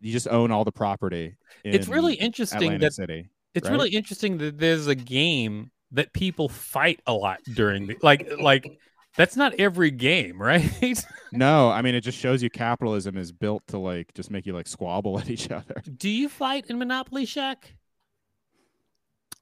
you 0.02 0.12
just 0.12 0.28
own 0.28 0.52
all 0.52 0.64
the 0.64 0.72
property. 0.72 1.36
It's 1.64 1.88
really 1.88 2.16
interesting 2.16 2.74
Atlantic 2.74 2.82
that 2.82 2.94
City. 2.94 3.30
it's 3.54 3.70
right? 3.70 3.74
really 3.74 3.90
interesting 3.92 4.38
that 4.40 4.58
there's 4.58 4.88
a 4.88 4.96
game 4.96 5.72
that 5.92 6.12
people 6.14 6.50
fight 6.50 7.00
a 7.06 7.14
lot 7.14 7.40
during 7.54 7.88
the 7.88 7.98
like 8.02 8.30
like 8.40 8.80
that's 9.18 9.36
not 9.36 9.54
every 9.60 9.92
game, 9.92 10.42
right? 10.42 11.06
No, 11.32 11.70
I 11.70 11.82
mean 11.82 11.96
it 11.96 12.02
just 12.02 12.18
shows 12.18 12.42
you 12.42 12.50
capitalism 12.50 13.18
is 13.18 13.32
built 13.32 13.66
to 13.68 13.78
like 13.78 14.14
just 14.14 14.32
make 14.32 14.46
you 14.46 14.54
like 14.54 14.68
squabble 14.68 15.20
at 15.20 15.30
each 15.30 15.52
other. 15.52 15.82
Do 15.98 16.10
you 16.10 16.30
fight 16.30 16.66
in 16.68 16.80
Monopoly 16.80 17.26
Shak? 17.26 17.76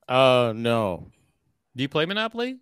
Uh, 0.07 0.53
no. 0.55 1.07
Do 1.75 1.83
you 1.83 1.89
play 1.89 2.05
Monopoly? 2.05 2.57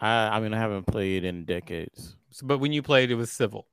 I 0.00 0.28
I 0.28 0.40
mean 0.40 0.54
I 0.54 0.58
haven't 0.58 0.86
played 0.86 1.24
in 1.24 1.44
decades. 1.44 2.16
So, 2.30 2.46
but 2.46 2.58
when 2.58 2.72
you 2.72 2.82
played, 2.82 3.10
it 3.10 3.14
was 3.14 3.32
civil. 3.32 3.66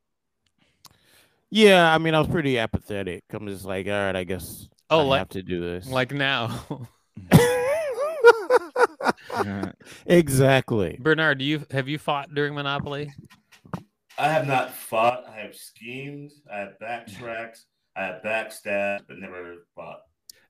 Yeah, 1.55 1.93
I 1.93 1.99
mean 1.99 2.15
I 2.15 2.19
was 2.19 2.27
pretty 2.27 2.57
apathetic. 2.57 3.23
I'm 3.31 3.47
just 3.47 3.63
like, 3.63 3.85
all 3.85 3.91
right, 3.93 4.15
I 4.15 4.23
guess 4.23 4.67
Oh, 4.89 5.01
I 5.01 5.03
like- 5.03 5.19
have 5.19 5.29
to 5.29 5.43
do 5.43 5.61
this. 5.61 5.87
Like 5.87 6.11
now, 6.11 6.65
exactly. 10.05 10.97
Bernard, 10.99 11.39
do 11.39 11.45
you 11.45 11.65
have 11.71 11.87
you 11.87 11.97
fought 11.97 12.33
during 12.33 12.53
Monopoly? 12.55 13.11
I 14.17 14.29
have 14.29 14.47
not 14.47 14.73
fought. 14.73 15.25
I 15.27 15.39
have 15.41 15.55
schemed. 15.55 16.31
I 16.51 16.59
have 16.59 16.79
backtracked. 16.79 17.59
I 17.95 18.05
have 18.05 18.21
backstabbed, 18.23 19.01
but 19.07 19.17
never 19.19 19.55
fought. 19.75 20.01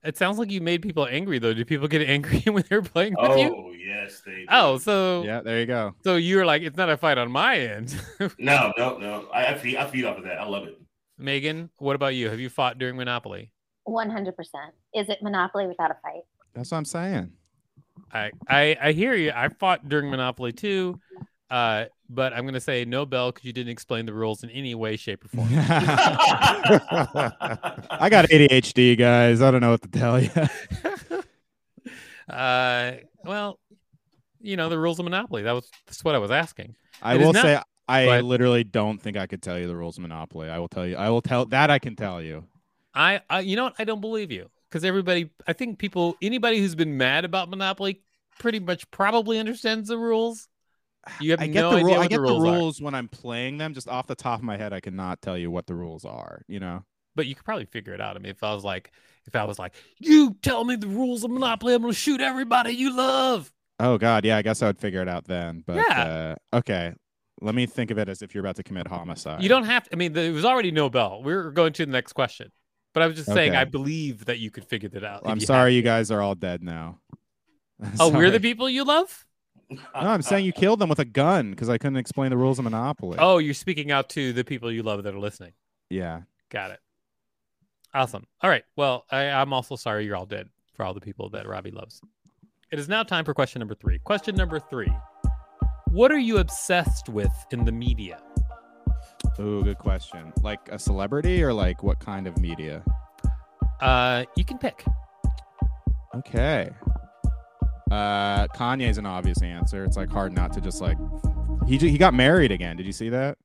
It 0.02 0.18
sounds 0.18 0.38
like 0.38 0.50
you 0.50 0.60
made 0.60 0.82
people 0.82 1.06
angry 1.06 1.38
though. 1.38 1.54
Do 1.54 1.64
people 1.64 1.88
get 1.88 2.06
angry 2.08 2.40
when 2.52 2.64
they're 2.68 2.82
playing 2.82 3.14
with 3.18 3.38
you? 3.38 3.54
Oh 3.56 3.72
yes, 3.72 4.22
they. 4.24 4.32
do. 4.32 4.46
Oh, 4.50 4.78
so 4.78 5.22
yeah, 5.24 5.40
there 5.40 5.60
you 5.60 5.66
go. 5.66 5.94
so 6.02 6.16
you're 6.16 6.44
like, 6.44 6.62
it's 6.62 6.76
not 6.76 6.90
a 6.90 6.96
fight 6.96 7.18
on 7.18 7.30
my 7.30 7.58
end. 7.58 7.98
no, 8.38 8.72
no, 8.76 8.98
no. 8.98 9.28
I, 9.32 9.46
I 9.46 9.58
feed. 9.58 9.76
I 9.76 9.88
feed 9.88 10.04
off 10.04 10.18
of 10.18 10.24
that. 10.24 10.38
I 10.38 10.46
love 10.46 10.66
it. 10.66 10.78
Megan, 11.18 11.70
what 11.78 11.94
about 11.96 12.14
you? 12.14 12.28
Have 12.30 12.40
you 12.40 12.48
fought 12.48 12.78
during 12.78 12.96
Monopoly? 12.96 13.50
100%. 13.86 14.32
Is 14.94 15.08
it 15.08 15.18
Monopoly 15.22 15.66
without 15.66 15.90
a 15.90 15.96
fight? 16.02 16.22
That's 16.54 16.70
what 16.70 16.78
I'm 16.78 16.84
saying. 16.84 17.32
I 18.12 18.30
I, 18.48 18.76
I 18.82 18.92
hear 18.92 19.14
you. 19.14 19.32
I 19.34 19.48
fought 19.48 19.88
during 19.88 20.10
Monopoly 20.10 20.52
too, 20.52 20.98
uh, 21.50 21.84
but 22.08 22.32
I'm 22.32 22.44
gonna 22.44 22.60
say 22.60 22.84
no 22.84 23.06
bell 23.06 23.30
because 23.30 23.44
you 23.44 23.52
didn't 23.52 23.70
explain 23.72 24.06
the 24.06 24.12
rules 24.12 24.42
in 24.42 24.50
any 24.50 24.74
way, 24.74 24.96
shape, 24.96 25.24
or 25.24 25.28
form. 25.28 25.48
I 25.52 25.68
got 28.10 28.28
ADHD, 28.30 28.96
guys. 28.98 29.40
I 29.42 29.50
don't 29.50 29.60
know 29.60 29.70
what 29.72 29.82
to 29.82 29.88
tell 29.88 30.20
you. 30.20 30.30
uh, 32.34 32.92
well, 33.24 33.58
you 34.40 34.56
know 34.56 34.68
the 34.68 34.78
rules 34.78 34.98
of 34.98 35.04
Monopoly. 35.04 35.42
That 35.42 35.52
was 35.52 35.68
that's 35.86 36.02
what 36.04 36.14
I 36.14 36.18
was 36.18 36.30
asking. 36.30 36.76
I 37.02 37.14
It 37.14 37.20
is 37.20 37.26
will 37.26 37.32
not- 37.32 37.42
say 37.42 37.54
Go 37.54 37.62
I 37.88 38.00
ahead. 38.02 38.22
literally 38.22 38.64
don't 38.64 39.00
think 39.00 39.16
I 39.16 39.26
could 39.26 39.42
tell 39.42 39.58
you 39.58 39.66
the 39.66 39.76
rules 39.76 39.98
of 39.98 40.02
Monopoly. 40.02 40.48
I 40.48 40.58
will 40.58 40.68
tell 40.68 40.86
you. 40.86 40.96
I 40.96 41.10
will 41.10 41.22
tell 41.22 41.46
that 41.46 41.70
I 41.70 41.78
can 41.78 41.96
tell 41.96 42.22
you. 42.22 42.46
I, 42.94 43.20
I 43.28 43.40
you 43.40 43.56
know 43.56 43.64
what? 43.64 43.74
I 43.78 43.84
don't 43.84 44.00
believe 44.00 44.30
you 44.30 44.50
because 44.70 44.84
everybody. 44.84 45.30
I 45.46 45.52
think 45.52 45.78
people, 45.78 46.16
anybody 46.22 46.58
who's 46.58 46.74
been 46.74 46.96
mad 46.96 47.24
about 47.24 47.50
Monopoly, 47.50 48.02
pretty 48.38 48.60
much 48.60 48.90
probably 48.90 49.38
understands 49.38 49.88
the 49.88 49.98
rules. 49.98 50.48
You 51.18 51.32
have 51.32 51.40
I 51.40 51.48
get 51.48 51.62
no 51.62 51.70
the 51.70 51.76
idea. 51.76 51.98
I 51.98 52.06
get 52.06 52.24
the 52.26 52.34
rules, 52.34 52.42
the 52.42 52.50
rules 52.50 52.80
when 52.80 52.94
I'm 52.94 53.08
playing 53.08 53.58
them. 53.58 53.74
Just 53.74 53.88
off 53.88 54.06
the 54.06 54.14
top 54.14 54.38
of 54.40 54.44
my 54.44 54.56
head, 54.56 54.72
I 54.72 54.80
cannot 54.80 55.20
tell 55.22 55.36
you 55.36 55.50
what 55.50 55.66
the 55.66 55.74
rules 55.74 56.04
are. 56.04 56.42
You 56.48 56.60
know. 56.60 56.84
but 57.14 57.26
you 57.26 57.34
could 57.34 57.44
probably 57.44 57.66
figure 57.66 57.92
it 57.94 58.00
out. 58.00 58.16
I 58.16 58.20
mean, 58.20 58.30
if 58.30 58.42
I 58.42 58.54
was 58.54 58.64
like, 58.64 58.92
if 59.26 59.36
I 59.36 59.44
was 59.44 59.58
like, 59.58 59.74
you 59.98 60.36
tell 60.42 60.64
me 60.64 60.76
the 60.76 60.88
rules 60.88 61.24
of 61.24 61.30
Monopoly, 61.30 61.74
I'm 61.74 61.82
gonna 61.82 61.92
shoot 61.94 62.20
everybody 62.20 62.72
you 62.72 62.96
love. 62.96 63.52
Oh 63.80 63.98
God, 63.98 64.24
yeah. 64.24 64.36
I 64.36 64.42
guess 64.42 64.62
I 64.62 64.66
would 64.66 64.78
figure 64.78 65.02
it 65.02 65.08
out 65.08 65.24
then. 65.26 65.62
But 65.66 65.84
Yeah. 65.88 66.36
uh, 66.52 66.56
okay. 66.58 66.94
Let 67.40 67.54
me 67.54 67.66
think 67.66 67.90
of 67.90 67.98
it 67.98 68.08
as 68.08 68.22
if 68.22 68.34
you're 68.34 68.44
about 68.44 68.56
to 68.56 68.62
commit 68.62 68.86
homicide. 68.86 69.42
You 69.42 69.48
don't 69.48 69.64
have 69.64 69.84
to. 69.84 69.90
I 69.92 69.96
mean, 69.96 70.12
there 70.12 70.32
was 70.32 70.44
already 70.44 70.70
no 70.70 70.88
bell. 70.88 71.22
We're 71.22 71.50
going 71.50 71.72
to 71.74 71.86
the 71.86 71.92
next 71.92 72.12
question. 72.12 72.52
But 72.92 73.02
I 73.02 73.06
was 73.08 73.16
just 73.16 73.32
saying, 73.32 73.56
I 73.56 73.64
believe 73.64 74.26
that 74.26 74.38
you 74.38 74.52
could 74.52 74.64
figure 74.64 74.88
that 74.90 75.02
out. 75.02 75.24
Well, 75.24 75.32
I'm 75.32 75.40
you 75.40 75.46
sorry, 75.46 75.72
had 75.72 75.76
you 75.76 75.82
guys 75.82 76.12
are 76.12 76.22
all 76.22 76.34
dead 76.34 76.62
now. 76.62 77.00
Oh, 77.98 78.08
we're 78.08 78.30
the 78.30 78.38
people 78.40 78.70
you 78.70 78.84
love. 78.84 79.26
No, 79.68 79.78
I'm 79.94 80.22
saying 80.22 80.44
you 80.44 80.52
killed 80.52 80.78
them 80.78 80.88
with 80.88 81.00
a 81.00 81.04
gun 81.04 81.50
because 81.50 81.68
I 81.68 81.76
couldn't 81.76 81.96
explain 81.96 82.30
the 82.30 82.36
rules 82.36 82.58
of 82.60 82.64
Monopoly. 82.64 83.18
Oh, 83.20 83.38
you're 83.38 83.52
speaking 83.52 83.90
out 83.90 84.08
to 84.10 84.32
the 84.32 84.44
people 84.44 84.70
you 84.70 84.84
love 84.84 85.02
that 85.02 85.14
are 85.14 85.18
listening. 85.18 85.52
yeah. 85.90 86.22
Got 86.50 86.70
it. 86.70 86.78
Awesome. 87.92 88.26
All 88.42 88.48
right. 88.48 88.62
Well, 88.76 89.06
I, 89.10 89.24
I'm 89.24 89.52
also 89.52 89.74
sorry 89.74 90.04
you're 90.06 90.14
all 90.14 90.24
dead 90.24 90.48
for 90.74 90.84
all 90.84 90.94
the 90.94 91.00
people 91.00 91.30
that 91.30 91.48
Robbie 91.48 91.72
loves. 91.72 92.00
It 92.70 92.78
is 92.78 92.88
now 92.88 93.02
time 93.02 93.24
for 93.24 93.34
question 93.34 93.58
number 93.58 93.74
three. 93.74 93.98
Question 93.98 94.36
number 94.36 94.60
three 94.60 94.92
What 95.94 96.10
are 96.10 96.18
you 96.18 96.38
obsessed 96.38 97.08
with 97.08 97.32
in 97.52 97.64
the 97.64 97.70
media? 97.70 98.20
Ooh, 99.38 99.62
good 99.62 99.78
question. 99.78 100.32
Like 100.42 100.58
a 100.72 100.76
celebrity 100.76 101.40
or 101.40 101.52
like 101.52 101.84
what 101.84 102.00
kind 102.00 102.26
of 102.26 102.36
media? 102.40 102.82
Uh, 103.80 104.24
you 104.36 104.44
can 104.44 104.58
pick. 104.58 104.84
Okay. 106.16 106.70
Uh, 107.92 108.48
Kanye's 108.48 108.98
an 108.98 109.06
obvious 109.06 109.40
answer. 109.40 109.84
It's 109.84 109.96
like 109.96 110.10
hard 110.10 110.32
not 110.32 110.52
to 110.54 110.60
just 110.60 110.80
like 110.80 110.98
he 111.64 111.78
he 111.78 111.96
got 111.96 112.12
married 112.12 112.50
again. 112.50 112.76
Did 112.76 112.86
you 112.86 112.92
see 112.92 113.10
that? 113.10 113.38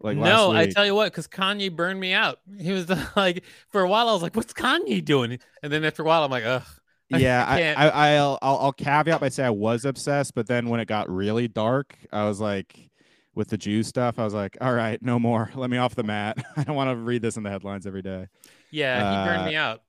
Like 0.00 0.16
no, 0.16 0.50
I 0.50 0.66
tell 0.66 0.84
you 0.84 0.96
what, 0.96 1.12
because 1.12 1.28
Kanye 1.28 1.70
burned 1.70 2.00
me 2.00 2.12
out. 2.12 2.40
He 2.58 2.72
was 2.72 2.90
like, 3.16 3.44
for 3.68 3.82
a 3.82 3.88
while, 3.88 4.08
I 4.08 4.12
was 4.12 4.22
like, 4.22 4.34
"What's 4.34 4.52
Kanye 4.52 5.04
doing?" 5.04 5.38
And 5.62 5.72
then 5.72 5.84
after 5.84 6.02
a 6.02 6.06
while, 6.06 6.24
I'm 6.24 6.30
like, 6.32 6.44
"Ugh." 6.44 6.64
Yeah, 7.20 7.44
I, 7.76 7.88
I, 7.88 8.14
I'll, 8.16 8.38
I'll 8.42 8.58
I'll 8.58 8.72
caveat 8.72 9.20
by 9.20 9.28
saying 9.28 9.46
I 9.46 9.50
was 9.50 9.84
obsessed, 9.84 10.34
but 10.34 10.46
then 10.46 10.68
when 10.68 10.80
it 10.80 10.86
got 10.86 11.10
really 11.10 11.48
dark, 11.48 11.96
I 12.12 12.24
was 12.24 12.40
like, 12.40 12.90
with 13.34 13.48
the 13.48 13.56
Jew 13.58 13.82
stuff, 13.82 14.18
I 14.18 14.24
was 14.24 14.34
like, 14.34 14.56
all 14.60 14.74
right, 14.74 15.00
no 15.02 15.18
more. 15.18 15.50
Let 15.54 15.70
me 15.70 15.78
off 15.78 15.94
the 15.94 16.02
mat. 16.02 16.38
I 16.56 16.64
don't 16.64 16.76
want 16.76 16.90
to 16.90 16.96
read 16.96 17.22
this 17.22 17.36
in 17.36 17.42
the 17.42 17.50
headlines 17.50 17.86
every 17.86 18.02
day. 18.02 18.26
Yeah, 18.70 18.98
he 19.24 19.28
burned 19.28 19.42
Uh, 19.42 19.46
me 19.46 19.56
out. 19.56 19.82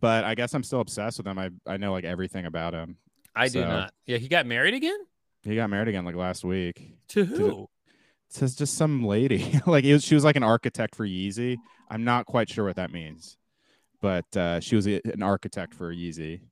But 0.00 0.24
I 0.24 0.34
guess 0.34 0.52
I'm 0.54 0.64
still 0.64 0.80
obsessed 0.80 1.18
with 1.18 1.26
him. 1.26 1.38
I 1.38 1.50
I 1.66 1.76
know 1.76 1.92
like 1.92 2.04
everything 2.04 2.46
about 2.46 2.74
him. 2.74 2.96
I 3.34 3.48
do 3.48 3.60
not. 3.60 3.94
Yeah, 4.06 4.18
he 4.18 4.28
got 4.28 4.46
married 4.46 4.74
again. 4.74 4.98
He 5.44 5.54
got 5.56 5.70
married 5.70 5.88
again 5.88 6.04
like 6.04 6.14
last 6.16 6.44
week. 6.44 6.94
To 7.08 7.24
who? 7.24 7.68
It 8.28 8.34
says 8.34 8.54
just 8.56 8.74
some 8.74 9.04
lady. 9.04 9.60
like 9.66 9.84
it 9.84 9.92
was, 9.92 10.04
she 10.04 10.14
was 10.14 10.24
like 10.24 10.36
an 10.36 10.42
architect 10.42 10.94
for 10.96 11.06
Yeezy. 11.06 11.56
I'm 11.90 12.04
not 12.04 12.26
quite 12.26 12.48
sure 12.48 12.64
what 12.64 12.76
that 12.76 12.92
means, 12.92 13.36
but 14.02 14.26
uh, 14.36 14.60
she 14.60 14.76
was 14.76 14.86
a, 14.86 15.00
an 15.06 15.22
architect 15.22 15.74
for 15.74 15.94
Yeezy. 15.94 16.42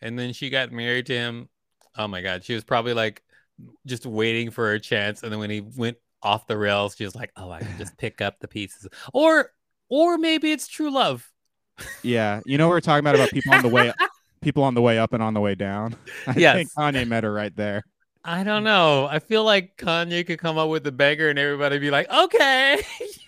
and 0.00 0.18
then 0.18 0.32
she 0.32 0.50
got 0.50 0.72
married 0.72 1.06
to 1.06 1.14
him. 1.14 1.48
Oh 1.96 2.08
my 2.08 2.20
god, 2.22 2.44
she 2.44 2.54
was 2.54 2.64
probably 2.64 2.94
like 2.94 3.22
just 3.86 4.06
waiting 4.06 4.50
for 4.50 4.66
her 4.66 4.78
chance, 4.80 5.22
and 5.22 5.30
then 5.32 5.38
when 5.38 5.50
he 5.50 5.60
went 5.60 5.96
off 6.22 6.46
the 6.48 6.56
rails, 6.58 6.96
she 6.96 7.04
was 7.04 7.14
like, 7.14 7.30
"Oh, 7.36 7.50
I 7.50 7.60
can 7.60 7.78
just 7.78 7.96
pick 7.98 8.20
up 8.20 8.40
the 8.40 8.48
pieces," 8.48 8.88
or 9.12 9.52
or 9.88 10.18
maybe 10.18 10.50
it's 10.52 10.66
true 10.66 10.90
love. 10.90 11.30
Yeah, 12.02 12.40
you 12.46 12.58
know 12.58 12.68
what 12.68 12.74
we're 12.74 12.80
talking 12.80 13.00
about 13.00 13.14
about 13.14 13.30
people 13.30 13.52
on 13.52 13.62
the 13.62 13.68
way, 13.68 13.92
people 14.42 14.62
on 14.64 14.74
the 14.74 14.82
way 14.82 14.98
up 14.98 15.12
and 15.12 15.22
on 15.22 15.34
the 15.34 15.40
way 15.40 15.54
down. 15.54 15.96
I 16.26 16.34
Yes. 16.34 16.56
think 16.56 16.72
Kanye 16.74 17.06
met 17.06 17.24
her 17.24 17.32
right 17.32 17.54
there. 17.56 17.84
I 18.24 18.42
don't 18.44 18.64
know. 18.64 19.06
I 19.06 19.18
feel 19.18 19.44
like 19.44 19.76
Kanye 19.76 20.26
could 20.26 20.38
come 20.38 20.56
up 20.58 20.68
with 20.70 20.86
a 20.86 20.92
beggar, 20.92 21.28
and 21.30 21.38
everybody 21.38 21.78
be 21.78 21.90
like, 21.90 22.10
"Okay, 22.10 22.80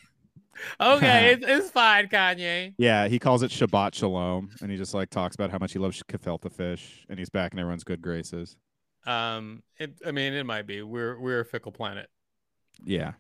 okay, 0.81 1.33
it's, 1.33 1.45
it's 1.47 1.71
fine, 1.71 2.09
Kanye." 2.09 2.75
Yeah, 2.79 3.09
he 3.09 3.19
calls 3.19 3.43
it 3.43 3.51
Shabbat 3.51 3.95
Shalom, 3.95 4.51
and 4.61 4.71
he 4.71 4.77
just 4.77 4.95
like 4.95 5.11
talks 5.11 5.35
about 5.35 5.51
how 5.51 5.59
much 5.59 5.73
he 5.73 5.79
loves 5.79 6.03
gefilte 6.03 6.53
fish, 6.53 7.05
and 7.09 7.19
he's 7.19 7.31
back 7.31 7.53
in 7.53 7.59
everyone's 7.59 7.85
good 7.85 8.03
graces. 8.03 8.57
Um, 9.07 9.63
it, 9.79 9.99
I 10.07 10.11
mean, 10.11 10.33
it 10.33 10.45
might 10.47 10.67
be. 10.67 10.83
We're 10.83 11.19
we're 11.19 11.41
a 11.41 11.45
fickle 11.45 11.73
planet. 11.73 12.09
Yeah. 12.85 13.13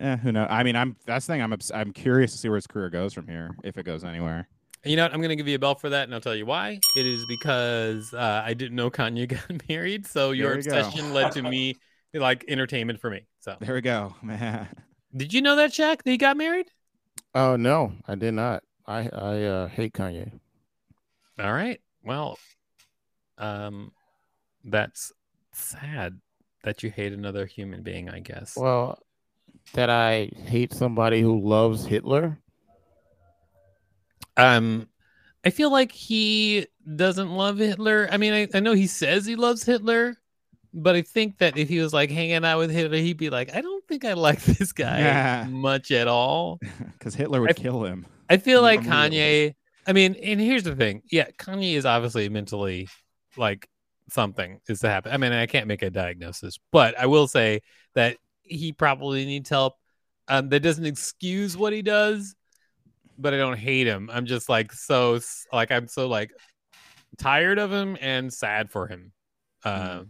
Eh, 0.00 0.16
who 0.16 0.32
knows? 0.32 0.48
I 0.50 0.62
mean, 0.62 0.76
I'm 0.76 0.96
that's 1.06 1.26
the 1.26 1.34
thing. 1.34 1.42
I'm 1.42 1.52
obs- 1.52 1.72
I'm 1.72 1.92
curious 1.92 2.32
to 2.32 2.38
see 2.38 2.48
where 2.48 2.56
his 2.56 2.66
career 2.66 2.90
goes 2.90 3.14
from 3.14 3.28
here, 3.28 3.56
if 3.64 3.78
it 3.78 3.84
goes 3.84 4.04
anywhere. 4.04 4.48
And 4.84 4.90
you 4.90 4.96
know 4.96 5.04
what? 5.04 5.14
I'm 5.14 5.22
gonna 5.22 5.36
give 5.36 5.48
you 5.48 5.56
a 5.56 5.58
bell 5.58 5.74
for 5.74 5.90
that, 5.90 6.04
and 6.04 6.14
I'll 6.14 6.20
tell 6.20 6.34
you 6.34 6.46
why. 6.46 6.80
It 6.96 7.06
is 7.06 7.24
because 7.26 8.12
uh, 8.12 8.42
I 8.44 8.54
didn't 8.54 8.76
know 8.76 8.90
Kanye 8.90 9.28
got 9.48 9.68
married, 9.68 10.06
so 10.06 10.32
your 10.32 10.52
you 10.52 10.58
obsession 10.58 11.12
led 11.12 11.32
to 11.32 11.42
me 11.42 11.76
like 12.14 12.44
entertainment 12.48 13.00
for 13.00 13.10
me. 13.10 13.26
So, 13.40 13.56
There 13.60 13.74
we 13.74 13.80
go, 13.80 14.14
man. 14.22 14.68
did 15.16 15.32
you 15.32 15.42
know 15.42 15.56
that 15.56 15.72
Shak 15.72 16.02
that 16.02 16.10
he 16.10 16.16
got 16.16 16.36
married? 16.36 16.66
Oh 17.36 17.54
no, 17.54 17.92
I 18.08 18.14
did 18.14 18.32
not. 18.32 18.62
I 18.86 19.10
I 19.12 19.42
uh, 19.42 19.68
hate 19.68 19.92
Kanye. 19.92 20.32
All 21.38 21.52
right. 21.52 21.78
Well, 22.02 22.38
um, 23.36 23.92
that's 24.64 25.12
sad 25.52 26.18
that 26.64 26.82
you 26.82 26.90
hate 26.90 27.12
another 27.12 27.44
human 27.44 27.82
being. 27.82 28.08
I 28.08 28.20
guess. 28.20 28.56
Well, 28.56 28.98
that 29.74 29.90
I 29.90 30.30
hate 30.46 30.72
somebody 30.72 31.20
who 31.20 31.38
loves 31.38 31.84
Hitler. 31.84 32.38
Um, 34.38 34.88
I 35.44 35.50
feel 35.50 35.70
like 35.70 35.92
he 35.92 36.66
doesn't 36.96 37.30
love 37.30 37.58
Hitler. 37.58 38.08
I 38.10 38.16
mean, 38.16 38.32
I, 38.32 38.48
I 38.54 38.60
know 38.60 38.72
he 38.72 38.86
says 38.86 39.26
he 39.26 39.36
loves 39.36 39.62
Hitler, 39.62 40.16
but 40.72 40.96
I 40.96 41.02
think 41.02 41.36
that 41.38 41.58
if 41.58 41.68
he 41.68 41.80
was 41.80 41.92
like 41.92 42.10
hanging 42.10 42.46
out 42.46 42.58
with 42.60 42.70
Hitler, 42.70 42.96
he'd 42.96 43.18
be 43.18 43.28
like, 43.28 43.54
I 43.54 43.60
don't 43.60 43.75
think 43.88 44.04
I 44.04 44.12
like 44.14 44.42
this 44.44 44.72
guy 44.72 44.98
Yeah. 45.00 45.46
much 45.48 45.90
at 45.90 46.08
all. 46.08 46.58
Because 46.98 47.14
Hitler 47.14 47.40
would 47.40 47.50
I- 47.50 47.54
kill 47.54 47.84
him. 47.84 48.06
I 48.28 48.38
feel 48.38 48.60
like 48.62 48.80
Kanye. 48.80 49.54
I 49.86 49.92
mean, 49.92 50.16
and 50.16 50.40
here's 50.40 50.64
the 50.64 50.74
thing. 50.74 51.02
Yeah, 51.12 51.28
Kanye 51.38 51.74
is 51.74 51.86
obviously 51.86 52.28
mentally 52.28 52.88
like 53.36 53.68
something 54.10 54.60
is 54.68 54.80
to 54.80 54.88
happen. 54.88 55.12
I 55.12 55.16
mean, 55.16 55.32
I 55.32 55.46
can't 55.46 55.68
make 55.68 55.82
a 55.82 55.90
diagnosis, 55.90 56.58
but 56.72 56.98
I 56.98 57.06
will 57.06 57.28
say 57.28 57.60
that 57.94 58.16
he 58.42 58.72
probably 58.72 59.24
needs 59.26 59.48
help. 59.48 59.74
Um, 60.26 60.48
that 60.48 60.58
doesn't 60.60 60.86
excuse 60.86 61.56
what 61.56 61.72
he 61.72 61.82
does, 61.82 62.34
but 63.16 63.32
I 63.32 63.36
don't 63.36 63.56
hate 63.56 63.86
him. 63.86 64.10
I'm 64.12 64.26
just 64.26 64.48
like 64.48 64.72
so 64.72 65.20
like 65.52 65.70
I'm 65.70 65.86
so 65.86 66.08
like 66.08 66.32
tired 67.18 67.60
of 67.60 67.70
him 67.72 67.96
and 68.00 68.32
sad 68.32 68.70
for 68.72 68.88
him, 68.88 69.12
uh, 69.64 70.00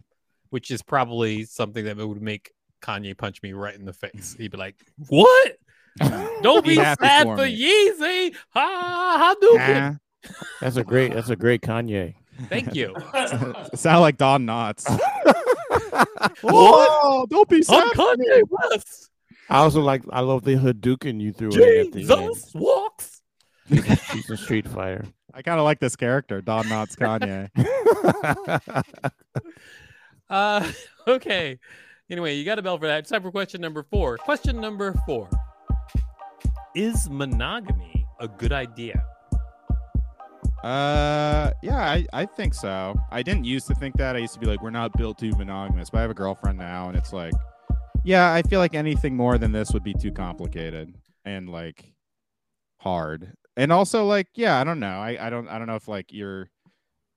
which 0.49 0.71
is 0.71 0.80
probably 0.83 1.45
something 1.45 1.85
that 1.85 1.99
would 1.99 2.23
make 2.23 2.50
Kanye 2.83 3.16
punch 3.16 3.42
me 3.42 3.52
right 3.52 3.75
in 3.75 3.85
the 3.85 3.92
face. 3.92 4.37
He'd 4.38 4.50
be 4.52 4.59
like, 4.59 4.76
"What? 5.09 5.56
Don't 6.42 6.62
Be 6.62 6.71
be 6.71 6.76
sad 6.76 7.25
for 7.25 7.37
for. 7.37 7.42
Yeezy. 7.45 8.35
Ha, 8.50 9.16
how 9.18 9.35
do 9.35 9.56
Ah, 9.59 9.97
That's 10.61 10.76
a 10.76 10.85
great. 10.85 11.14
That's 11.14 11.30
a 11.30 11.37
great 11.37 11.62
Kanye. 11.62 12.14
Thank 12.50 12.75
you. 12.75 12.95
sound 13.75 14.02
like 14.02 14.18
Don 14.18 14.45
Knotts. 14.47 14.85
Oh, 16.45 17.26
don't 17.30 17.49
be 17.49 17.56
I'm 17.56 17.62
sad. 17.62 17.92
Kanye 17.92 18.42
West. 18.50 19.11
I 19.49 19.59
also 19.59 19.80
like 19.80 20.02
I 20.11 20.21
love 20.21 20.45
the 20.45 20.56
Hadouken 20.56 21.18
you 21.21 21.33
threw 21.33 21.49
in 21.49 21.54
at 21.54 21.92
the 21.92 22.00
end. 22.00 22.09
Jesus 22.09 22.52
walks. 22.54 23.23
She's 24.12 24.28
a 24.28 24.37
Street 24.37 24.68
Fighter. 24.68 25.06
I 25.33 25.40
kind 25.42 25.59
of 25.59 25.64
like 25.64 25.80
this 25.80 25.97
character, 25.97 26.42
Don 26.42 26.64
Knotts 26.66 26.97
Kanye. 26.97 27.49
Uh, 30.28 30.73
okay. 31.06 31.59
Anyway, 32.08 32.34
you 32.34 32.44
got 32.44 32.58
a 32.58 32.62
bell 32.62 32.78
for 32.78 32.86
that. 32.86 33.00
It's 33.00 33.10
time 33.10 33.22
for 33.22 33.30
question 33.32 33.60
number 33.60 33.82
four. 33.82 34.16
Question 34.18 34.60
number 34.60 34.94
four: 35.06 35.28
Is 36.75 37.10
monogamy 37.10 38.06
a 38.20 38.28
good 38.28 38.52
idea? 38.52 39.04
Uh, 40.62 41.50
yeah, 41.62 41.78
I, 41.78 42.06
I 42.12 42.26
think 42.26 42.54
so. 42.54 42.94
I 43.10 43.22
didn't 43.22 43.44
used 43.44 43.66
to 43.68 43.75
think 43.75 43.96
that. 43.96 44.16
I 44.16 44.20
used 44.20 44.34
to 44.34 44.40
be 44.40 44.46
like, 44.46 44.62
we're 44.62 44.70
not 44.70 44.92
built 44.96 45.18
to 45.18 45.30
be 45.30 45.36
monogamous, 45.36 45.90
but 45.90 45.98
I 45.98 46.00
have 46.02 46.10
a 46.10 46.14
girlfriend 46.14 46.58
now, 46.58 46.88
and 46.88 46.96
it's 46.96 47.12
like, 47.12 47.34
yeah, 48.04 48.32
I 48.32 48.42
feel 48.42 48.58
like 48.60 48.75
anything 48.75 49.16
more 49.16 49.36
than 49.38 49.52
this 49.52 49.72
would 49.72 49.84
be 49.84 49.94
too 49.94 50.12
complicated 50.12 50.94
and 51.25 51.48
like 51.48 51.92
hard. 52.78 53.32
And 53.56 53.72
also, 53.72 54.04
like, 54.06 54.28
yeah, 54.34 54.60
I 54.60 54.64
don't 54.64 54.78
know. 54.80 54.98
I, 55.00 55.26
I 55.26 55.30
don't 55.30 55.48
I 55.48 55.58
don't 55.58 55.66
know 55.66 55.75
if 55.76 55.88
like 55.88 56.12
you're 56.12 56.50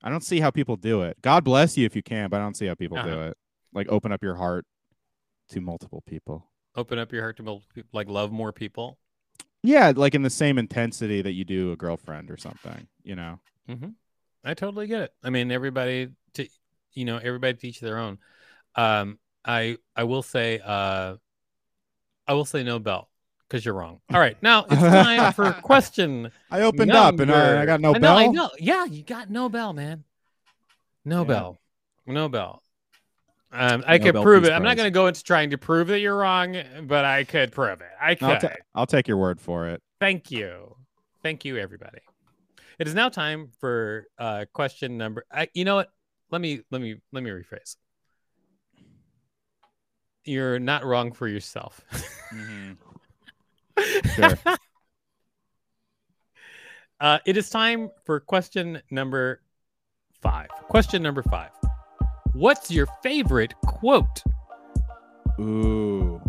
I 0.03 0.09
don't 0.09 0.23
see 0.23 0.39
how 0.39 0.49
people 0.49 0.77
do 0.77 1.03
it. 1.03 1.17
God 1.21 1.43
bless 1.43 1.77
you 1.77 1.85
if 1.85 1.95
you 1.95 2.01
can, 2.01 2.29
but 2.29 2.37
I 2.39 2.43
don't 2.43 2.57
see 2.57 2.65
how 2.65 2.73
people 2.75 2.97
do 3.03 3.09
Uh-huh. 3.09 3.27
it. 3.29 3.37
Like 3.73 3.87
open 3.89 4.11
up 4.11 4.23
your 4.23 4.35
heart 4.35 4.65
to 5.49 5.61
multiple 5.61 6.03
people. 6.07 6.45
Open 6.75 6.99
up 6.99 7.11
your 7.11 7.21
heart 7.21 7.37
to 7.37 7.43
multiple 7.43 7.71
people, 7.73 7.89
like 7.93 8.07
love 8.07 8.31
more 8.31 8.51
people. 8.51 8.97
Yeah, 9.63 9.91
like 9.95 10.15
in 10.15 10.21
the 10.21 10.29
same 10.29 10.57
intensity 10.57 11.21
that 11.21 11.33
you 11.33 11.43
do 11.43 11.71
a 11.71 11.75
girlfriend 11.75 12.31
or 12.31 12.37
something, 12.37 12.87
you 13.03 13.15
know. 13.15 13.39
I 14.43 14.53
totally 14.53 14.87
get 14.87 15.01
it. 15.01 15.13
I 15.23 15.29
mean, 15.29 15.51
everybody 15.51 16.09
to 16.33 16.47
you 16.93 17.05
know, 17.05 17.17
everybody 17.17 17.55
to 17.55 17.67
each 17.67 17.79
their 17.79 17.97
own. 17.97 18.17
Um, 18.75 19.19
I 19.43 19.77
I 19.95 20.03
will 20.03 20.23
say 20.23 20.59
uh 20.63 21.15
I 22.27 22.33
will 22.33 22.45
say 22.45 22.63
no 22.63 22.79
bell 22.79 23.09
because 23.47 23.65
you're 23.65 23.73
wrong. 23.73 23.99
All 24.13 24.19
right, 24.19 24.41
now 24.41 24.65
it's 24.69 24.81
time 24.81 25.33
for 25.33 25.51
question. 25.53 26.31
I 26.51 26.61
opened 26.61 26.91
up 26.91 27.19
and 27.19 27.31
I, 27.31 27.61
I 27.61 27.65
got 27.65 27.81
no 27.81 27.95
I 27.95 27.97
know, 27.97 28.07
bell. 28.07 28.17
I 28.17 28.27
know. 28.27 28.49
Yeah, 28.59 28.85
you 28.85 29.03
got 29.03 29.29
no 29.29 29.49
bell, 29.49 29.73
man. 29.73 30.03
No 31.05 31.21
Yeah. 31.21 31.27
bell. 31.27 31.57
No 32.05 32.29
bell. 32.29 32.63
Um, 33.51 33.83
I 33.87 33.97
could 33.97 34.15
prove 34.15 34.45
it. 34.45 34.51
I'm 34.51 34.63
not 34.63 34.77
going 34.77 34.87
to 34.87 34.91
go 34.91 35.07
into 35.07 35.23
trying 35.23 35.49
to 35.49 35.57
prove 35.57 35.87
that 35.87 35.99
you're 35.99 36.15
wrong, 36.15 36.55
but 36.83 37.03
I 37.03 37.23
could 37.23 37.51
prove 37.51 37.81
it. 37.81 37.87
I 37.99 38.15
could. 38.15 38.29
I'll, 38.29 38.39
ta- 38.39 38.55
I'll 38.75 38.85
take 38.85 39.07
your 39.07 39.17
word 39.17 39.41
for 39.41 39.67
it. 39.67 39.81
Thank 39.99 40.29
you. 40.29 40.75
Thank 41.23 41.45
you, 41.45 41.57
everybody. 41.57 41.99
It 42.77 42.87
is 42.87 42.93
now 42.93 43.09
time 43.09 43.49
for 43.59 44.05
uh, 44.17 44.45
question 44.53 44.97
number. 44.97 45.25
I, 45.31 45.49
you 45.53 45.65
know 45.65 45.75
what? 45.75 45.89
Let 46.31 46.41
me 46.41 46.61
let 46.71 46.81
me 46.81 47.01
let 47.11 47.23
me 47.23 47.29
rephrase. 47.31 47.75
You're 50.23 50.59
not 50.59 50.85
wrong 50.85 51.11
for 51.11 51.27
yourself. 51.27 51.81
Sure. 54.15 54.37
uh, 56.99 57.19
it 57.25 57.37
is 57.37 57.49
time 57.49 57.89
for 58.03 58.19
question 58.19 58.81
number 58.91 59.41
five. 60.21 60.49
Question 60.67 61.01
number 61.01 61.23
five. 61.23 61.51
What's 62.33 62.71
your 62.71 62.87
favorite 63.03 63.53
quote? 63.65 64.23
Ooh, 65.39 66.21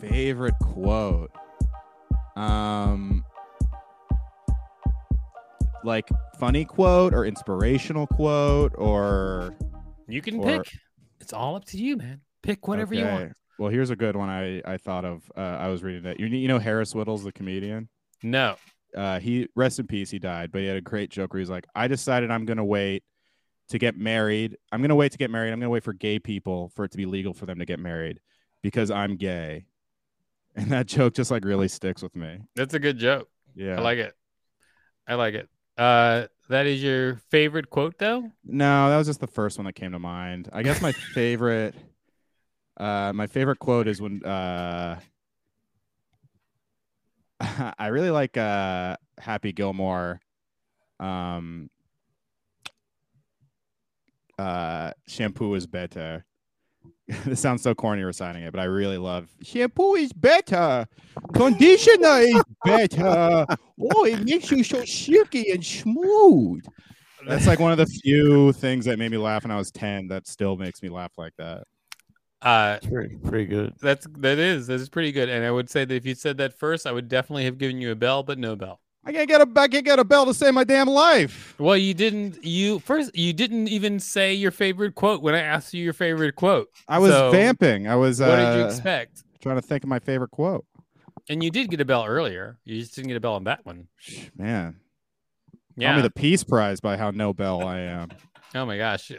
favorite 0.00 0.54
quote. 0.60 1.30
Um, 2.36 3.24
like 5.84 6.08
funny 6.38 6.64
quote 6.64 7.14
or 7.14 7.24
inspirational 7.24 8.06
quote 8.08 8.72
or 8.76 9.54
You 10.08 10.20
can 10.20 10.40
Or- 10.40 10.44
pick. 10.62 10.72
It's 11.20 11.32
all 11.32 11.56
up 11.56 11.64
to 11.66 11.78
you, 11.78 11.96
man. 11.96 12.20
Pick 12.42 12.66
whatever 12.68 12.94
you 12.94 13.04
want. 13.06 13.32
Well, 13.58 13.70
here's 13.70 13.90
a 13.90 13.96
good 13.96 14.16
one 14.16 14.28
I 14.28 14.60
I 14.66 14.76
thought 14.76 15.04
of. 15.04 15.22
Uh, 15.36 15.40
I 15.40 15.68
was 15.68 15.82
reading 15.82 16.02
that. 16.02 16.18
You 16.20 16.26
you 16.26 16.48
know 16.48 16.58
Harris 16.58 16.92
Wittels, 16.92 17.22
the 17.24 17.32
comedian. 17.32 17.88
No. 18.22 18.56
Uh, 18.94 19.18
he 19.20 19.48
rest 19.56 19.78
in 19.78 19.86
peace. 19.86 20.10
He 20.10 20.18
died, 20.18 20.52
but 20.52 20.60
he 20.60 20.66
had 20.66 20.76
a 20.76 20.80
great 20.82 21.10
joke 21.10 21.32
where 21.32 21.40
he's 21.40 21.48
like, 21.50 21.66
"I 21.74 21.88
decided 21.88 22.30
I'm 22.30 22.44
gonna 22.44 22.64
wait 22.64 23.02
to 23.68 23.78
get 23.78 23.96
married. 23.96 24.56
I'm 24.72 24.82
gonna 24.82 24.94
wait 24.94 25.12
to 25.12 25.18
get 25.18 25.30
married. 25.30 25.52
I'm 25.52 25.60
gonna 25.60 25.70
wait 25.70 25.84
for 25.84 25.92
gay 25.92 26.18
people 26.18 26.70
for 26.74 26.84
it 26.84 26.90
to 26.92 26.96
be 26.96 27.06
legal 27.06 27.32
for 27.34 27.46
them 27.46 27.58
to 27.58 27.64
get 27.64 27.78
married 27.78 28.20
because 28.62 28.90
I'm 28.90 29.16
gay." 29.16 29.66
And 30.56 30.70
that 30.70 30.86
joke 30.86 31.14
just 31.14 31.32
like 31.32 31.44
really 31.44 31.66
sticks 31.66 32.00
with 32.00 32.14
me. 32.14 32.38
That's 32.54 32.74
a 32.74 32.78
good 32.78 32.96
joke. 32.96 33.28
Yeah. 33.56 33.76
I 33.76 33.80
like 33.80 33.98
it. 33.98 34.14
I 35.04 35.16
like 35.16 35.34
it. 35.34 35.48
Uh, 35.76 36.28
that 36.48 36.66
is 36.66 36.80
your 36.80 37.16
favorite 37.32 37.70
quote, 37.70 37.98
though. 37.98 38.30
No, 38.44 38.88
that 38.88 38.96
was 38.96 39.08
just 39.08 39.18
the 39.18 39.26
first 39.26 39.58
one 39.58 39.64
that 39.64 39.72
came 39.72 39.90
to 39.90 39.98
mind. 39.98 40.48
I 40.52 40.62
guess 40.62 40.80
my 40.80 40.92
favorite 41.14 41.74
uh 42.76 43.12
my 43.14 43.26
favorite 43.26 43.58
quote 43.58 43.86
is 43.86 44.00
when 44.00 44.24
uh 44.24 44.98
I 47.78 47.86
really 47.88 48.10
like 48.10 48.36
uh 48.36 48.96
Happy 49.18 49.52
Gilmore 49.52 50.20
um 50.98 51.70
uh 54.38 54.92
shampoo 55.06 55.54
is 55.54 55.66
better. 55.66 56.24
this 57.26 57.40
sounds 57.40 57.62
so 57.62 57.74
corny 57.74 58.02
reciting 58.02 58.42
it, 58.42 58.50
but 58.50 58.60
I 58.60 58.64
really 58.64 58.98
love 58.98 59.28
shampoo 59.42 59.94
is 59.94 60.12
better. 60.12 60.86
Conditioner 61.34 62.20
is 62.20 62.42
better. 62.64 63.46
Oh, 63.94 64.04
it 64.04 64.24
makes 64.24 64.50
you 64.50 64.64
so 64.64 64.84
silky 64.84 65.50
and 65.50 65.64
smooth. 65.64 66.64
That's 67.26 67.46
like 67.46 67.58
one 67.58 67.72
of 67.72 67.78
the 67.78 67.86
few 67.86 68.52
things 68.52 68.84
that 68.84 68.98
made 68.98 69.10
me 69.10 69.16
laugh 69.16 69.44
when 69.44 69.50
I 69.50 69.56
was 69.56 69.70
10 69.70 70.08
that 70.08 70.26
still 70.26 70.56
makes 70.56 70.82
me 70.82 70.90
laugh 70.90 71.12
like 71.16 71.32
that. 71.38 71.64
Uh, 72.42 72.78
pretty, 72.86 73.16
pretty 73.16 73.46
good. 73.46 73.72
that's 73.80 74.06
that 74.18 74.38
is 74.38 74.66
that 74.66 74.74
is 74.74 74.90
pretty 74.90 75.12
good. 75.12 75.30
And 75.30 75.44
I 75.44 75.50
would 75.50 75.70
say 75.70 75.86
that 75.86 75.94
if 75.94 76.04
you 76.04 76.14
said 76.14 76.36
that 76.38 76.52
first, 76.52 76.86
I 76.86 76.92
would 76.92 77.08
definitely 77.08 77.46
have 77.46 77.56
given 77.56 77.80
you 77.80 77.90
a 77.90 77.94
bell, 77.94 78.22
but 78.22 78.38
no 78.38 78.54
bell. 78.54 78.80
I 79.06 79.12
can't 79.12 79.28
get 79.28 79.40
a 79.40 79.60
I 79.60 79.68
can't 79.68 79.84
get 79.84 79.98
a 79.98 80.04
bell 80.04 80.24
to 80.26 80.32
save 80.34 80.54
my 80.54 80.64
damn 80.64 80.88
life. 80.88 81.54
Well, 81.58 81.76
you 81.76 81.92
didn't. 81.94 82.42
You 82.44 82.78
first. 82.78 83.14
You 83.14 83.32
didn't 83.32 83.68
even 83.68 84.00
say 84.00 84.32
your 84.34 84.50
favorite 84.50 84.94
quote 84.94 85.20
when 85.22 85.34
I 85.34 85.40
asked 85.40 85.74
you 85.74 85.84
your 85.84 85.92
favorite 85.92 86.36
quote. 86.36 86.68
I 86.88 86.98
was 86.98 87.10
So, 87.12 87.30
vamping. 87.30 87.86
I 87.86 87.96
was 87.96 88.20
uh, 88.20 88.26
What 88.26 88.36
did 88.36 88.58
you 88.58 88.64
expect? 88.66 89.22
trying 89.40 89.56
to 89.56 89.62
think 89.62 89.84
of 89.84 89.88
my 89.90 89.98
favorite 89.98 90.30
quote. 90.30 90.64
And 91.28 91.42
you 91.44 91.50
did 91.50 91.68
get 91.70 91.80
a 91.80 91.84
bell 91.84 92.04
earlier. 92.06 92.58
You 92.64 92.80
just 92.80 92.94
didn't 92.94 93.08
get 93.08 93.16
a 93.16 93.20
bell 93.20 93.34
on 93.34 93.44
that 93.44 93.64
one. 93.66 93.88
Shh, 93.98 94.28
Man, 94.36 94.72
call 95.52 95.60
Yeah. 95.76 95.96
me 95.96 96.02
the 96.02 96.10
Peace 96.10 96.42
Prize 96.44 96.80
by 96.80 96.96
how 96.96 97.10
no 97.10 97.32
bell 97.34 97.62
I 97.66 97.80
am. 97.80 98.08
oh 98.54 98.64
my 98.66 98.76
gosh, 98.78 99.10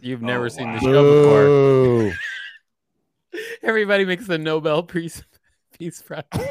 you've 0.00 0.22
never 0.22 0.46
Oh, 0.46 0.48
seen 0.48 0.66
wow. 0.68 0.78
the 0.78 0.80
show 0.80 2.08
before. 2.10 2.18
Everybody 3.62 4.04
makes 4.06 4.26
the 4.26 4.38
Nobel 4.38 4.82
Peace 4.82 5.22
Peace 5.78 6.02
Prize. 6.02 6.24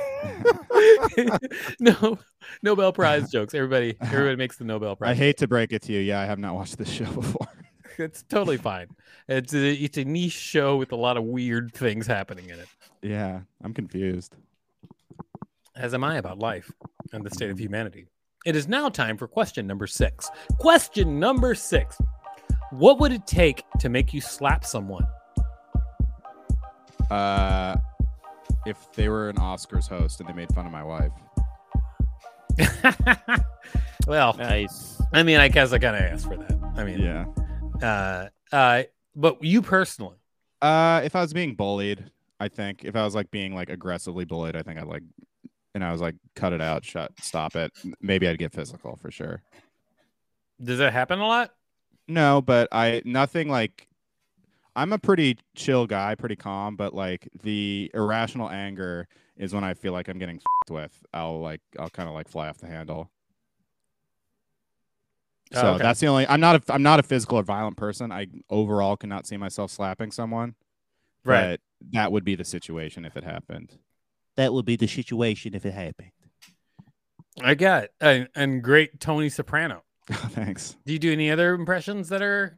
no, 1.79 2.19
Nobel 2.61 2.93
Prize 2.93 3.31
jokes. 3.31 3.53
Everybody, 3.53 3.97
everybody 4.01 4.35
makes 4.35 4.57
the 4.57 4.65
Nobel 4.65 4.95
Prize. 4.95 5.11
I 5.11 5.13
hate 5.13 5.37
to 5.37 5.47
break 5.47 5.73
it 5.73 5.81
to 5.83 5.93
you. 5.93 5.99
Yeah, 5.99 6.21
I 6.21 6.25
have 6.25 6.39
not 6.39 6.55
watched 6.55 6.77
this 6.77 6.89
show 6.89 7.05
before. 7.05 7.47
It's 7.97 8.23
totally 8.23 8.57
fine. 8.57 8.87
It's 9.27 9.53
a, 9.53 9.71
it's 9.71 9.97
a 9.97 10.03
niche 10.03 10.33
show 10.33 10.75
with 10.77 10.91
a 10.91 10.95
lot 10.95 11.17
of 11.17 11.23
weird 11.23 11.73
things 11.73 12.05
happening 12.05 12.49
in 12.49 12.59
it. 12.59 12.67
yeah, 13.01 13.41
I'm 13.63 13.73
confused. 13.73 14.35
As 15.75 15.93
am 15.93 16.03
I 16.03 16.17
about 16.17 16.39
life 16.39 16.71
and 17.13 17.25
the 17.25 17.29
state 17.29 17.49
of 17.49 17.59
humanity. 17.59 18.07
It 18.45 18.55
is 18.55 18.67
now 18.67 18.89
time 18.89 19.17
for 19.17 19.27
question 19.27 19.65
number 19.65 19.87
six. 19.87 20.29
Question 20.59 21.19
number 21.19 21.55
six: 21.55 21.97
What 22.71 22.99
would 22.99 23.11
it 23.11 23.25
take 23.25 23.63
to 23.79 23.89
make 23.89 24.13
you 24.13 24.21
slap 24.21 24.65
someone? 24.65 25.05
Uh, 27.09 27.75
if 28.65 28.91
they 28.93 29.09
were 29.09 29.29
an 29.29 29.35
Oscars 29.37 29.87
host 29.87 30.19
and 30.19 30.29
they 30.29 30.33
made 30.33 30.53
fun 30.53 30.65
of 30.65 30.71
my 30.71 30.83
wife, 30.83 31.11
well, 34.07 34.33
Nice. 34.37 35.01
I 35.13 35.23
mean, 35.23 35.37
I 35.39 35.47
guess 35.47 35.71
I 35.73 35.79
kind 35.79 35.95
of 35.95 36.01
asked 36.01 36.27
for 36.27 36.37
that. 36.37 36.59
I 36.75 36.83
mean, 36.83 36.99
yeah. 36.99 37.25
uh, 37.81 38.29
uh, 38.55 38.83
but 39.15 39.43
you 39.43 39.61
personally, 39.61 40.17
Uh, 40.61 41.01
if 41.03 41.15
I 41.15 41.21
was 41.21 41.33
being 41.33 41.55
bullied, 41.55 42.11
I 42.39 42.47
think 42.47 42.83
if 42.85 42.95
I 42.95 43.03
was 43.03 43.15
like 43.15 43.31
being 43.31 43.53
like 43.55 43.69
aggressively 43.69 44.25
bullied, 44.25 44.55
I 44.55 44.61
think 44.63 44.79
I'd 44.79 44.87
like, 44.87 45.03
and 45.73 45.83
I 45.83 45.91
was 45.91 46.01
like, 46.01 46.15
cut 46.35 46.53
it 46.53 46.61
out, 46.61 46.83
shut, 46.85 47.11
stop 47.21 47.55
it. 47.55 47.71
Maybe 48.01 48.27
I'd 48.27 48.37
get 48.39 48.53
physical 48.53 48.95
for 48.97 49.11
sure. 49.11 49.41
does 50.61 50.79
that 50.79 50.93
happen 50.93 51.19
a 51.19 51.27
lot? 51.27 51.51
No, 52.07 52.41
but 52.41 52.67
I 52.71 53.01
nothing 53.05 53.49
like. 53.49 53.87
I'm 54.75 54.91
a 54.93 54.97
pretty 54.99 55.37
chill 55.55 55.87
guy, 55.87 56.15
pretty 56.15 56.35
calm, 56.35 56.75
but 56.75 56.93
like 56.93 57.27
the 57.43 57.89
irrational 57.93 58.49
anger 58.49 59.07
is 59.37 59.53
when 59.53 59.63
I 59.63 59.73
feel 59.73 59.93
like 59.93 60.07
I'm 60.07 60.19
getting 60.19 60.39
fed 60.39 60.73
with. 60.73 61.03
I'll 61.13 61.39
like, 61.39 61.61
I'll 61.79 61.89
kind 61.89 62.09
of 62.09 62.15
like 62.15 62.27
fly 62.27 62.49
off 62.49 62.57
the 62.57 62.67
handle. 62.67 63.09
Oh, 65.53 65.61
So 65.61 65.67
okay. 65.73 65.83
that's 65.83 65.99
the 65.99 66.07
only. 66.07 66.27
I'm 66.27 66.39
not 66.39 66.55
a. 66.67 66.73
I'm 66.73 66.83
not 66.83 66.99
a 66.99 67.03
physical 67.03 67.37
or 67.39 67.43
violent 67.43 67.77
person. 67.77 68.11
I 68.11 68.27
overall 68.49 68.97
cannot 68.97 69.27
see 69.27 69.37
myself 69.37 69.71
slapping 69.71 70.11
someone. 70.11 70.55
Right. 71.23 71.51
But 71.51 71.91
that 71.93 72.11
would 72.11 72.23
be 72.23 72.35
the 72.35 72.43
situation 72.45 73.05
if 73.05 73.15
it 73.15 73.23
happened. 73.23 73.77
That 74.37 74.53
would 74.53 74.65
be 74.65 74.75
the 74.75 74.87
situation 74.87 75.53
if 75.55 75.65
it 75.65 75.73
happened. 75.73 76.11
I 77.41 77.53
got 77.55 77.85
it. 77.85 77.93
and, 78.01 78.27
and 78.35 78.63
great 78.63 78.99
Tony 78.99 79.29
Soprano. 79.29 79.83
Thanks. 80.11 80.77
Do 80.85 80.93
you 80.93 80.99
do 80.99 81.11
any 81.11 81.31
other 81.31 81.53
impressions 81.53 82.09
that 82.09 82.21
are 82.21 82.57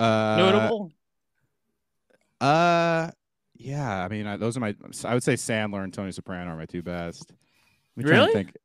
Uh, 0.00 0.36
notable? 0.38 0.92
Uh, 2.40 3.10
yeah. 3.54 4.04
I 4.04 4.08
mean, 4.08 4.26
I, 4.26 4.36
those 4.36 4.56
are 4.56 4.60
my. 4.60 4.74
I 5.04 5.14
would 5.14 5.22
say 5.22 5.34
Sandler 5.34 5.84
and 5.84 5.92
Tony 5.92 6.12
Soprano 6.12 6.50
are 6.50 6.56
my 6.56 6.66
two 6.66 6.82
best. 6.82 7.32
Me 7.96 8.04
Really? 8.04 8.32
Think. 8.32 8.56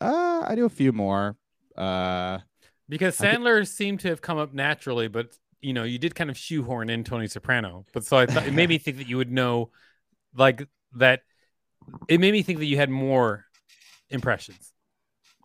Uh, 0.00 0.44
I 0.46 0.54
do 0.54 0.64
a 0.64 0.70
few 0.70 0.92
more. 0.92 1.36
Uh, 1.76 2.38
Because 2.88 3.20
I 3.20 3.34
Sandler 3.34 3.66
seemed 3.66 4.00
to 4.00 4.08
have 4.08 4.20
come 4.20 4.38
up 4.38 4.52
naturally, 4.52 5.08
but 5.08 5.36
you 5.60 5.72
know, 5.72 5.84
you 5.84 5.98
did 5.98 6.14
kind 6.14 6.30
of 6.30 6.36
shoehorn 6.36 6.90
in 6.90 7.04
Tony 7.04 7.26
Soprano. 7.26 7.86
But 7.92 8.04
so 8.04 8.18
I 8.18 8.26
thought 8.26 8.46
it 8.46 8.52
made 8.52 8.68
me 8.68 8.78
think 8.78 8.98
that 8.98 9.08
you 9.08 9.16
would 9.16 9.32
know, 9.32 9.70
like 10.36 10.68
that. 10.96 11.22
It 12.08 12.20
made 12.20 12.32
me 12.32 12.42
think 12.42 12.58
that 12.58 12.66
you 12.66 12.76
had 12.76 12.90
more 12.90 13.46
impressions. 14.10 14.72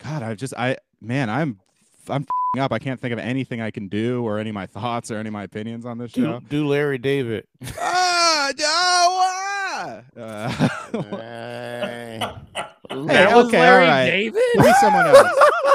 God, 0.03 0.23
I 0.23 0.35
just, 0.35 0.53
I 0.57 0.77
man, 1.01 1.29
I'm, 1.29 1.59
I'm 2.09 2.21
f***ing 2.23 2.61
up. 2.61 2.71
I 2.71 2.79
can't 2.79 2.99
think 2.99 3.13
of 3.13 3.19
anything 3.19 3.61
I 3.61 3.71
can 3.71 3.87
do 3.87 4.23
or 4.25 4.39
any 4.39 4.49
of 4.49 4.53
my 4.55 4.65
thoughts 4.65 5.11
or 5.11 5.17
any 5.17 5.27
of 5.27 5.33
my 5.33 5.43
opinions 5.43 5.85
on 5.85 5.97
this 5.97 6.11
Do, 6.11 6.23
show. 6.23 6.39
do 6.49 6.67
Larry 6.67 6.97
David. 6.97 7.45
ah, 7.79 8.51
no, 8.57 8.65
ah! 8.67 10.01
Uh, 10.17 10.69
Hey, 10.91 12.19
Hey, 12.91 13.05
that 13.07 13.35
was 13.35 13.45
okay, 13.47 13.59
Larry 13.59 13.85
right. 13.85 14.05
David. 14.09 14.41
give 14.55 14.65
me 14.65 14.73
someone 14.81 15.05
else. 15.05 15.27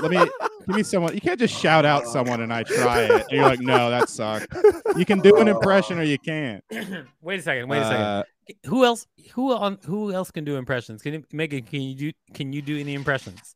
Let 0.03 0.11
me 0.11 0.16
give 0.66 0.77
me 0.77 0.83
someone. 0.83 1.14
You 1.14 1.20
can't 1.20 1.38
just 1.38 1.55
shout 1.59 1.85
out 1.87 2.07
someone 2.07 2.40
and 2.42 2.53
I 2.53 2.64
try 2.64 3.03
it. 3.03 3.11
And 3.12 3.25
you're 3.31 3.44
like, 3.44 3.61
no, 3.61 3.88
that 3.90 4.09
sucked. 4.09 4.49
You 4.97 5.05
can 5.05 5.20
do 5.20 5.37
an 5.40 5.47
impression 5.49 5.99
or 5.99 6.03
you 6.03 6.18
can't. 6.18 6.62
wait 7.23 7.38
a 7.38 7.42
second. 7.42 7.68
Wait 7.68 7.79
a 7.79 7.85
second. 7.85 8.01
Uh, 8.03 8.23
Who 8.66 8.85
else? 8.85 9.07
Who 9.35 9.53
on? 9.55 9.79
Who 9.87 10.12
else 10.12 10.31
can 10.33 10.44
do 10.44 10.57
impressions? 10.57 11.01
Can 11.03 11.14
you, 11.14 11.25
Megan? 11.33 11.62
Can 11.64 11.83
you 11.83 11.94
do? 11.94 12.12
Can 12.35 12.53
you 12.53 12.61
do 12.62 12.77
any 12.79 12.94
impressions? 12.94 13.55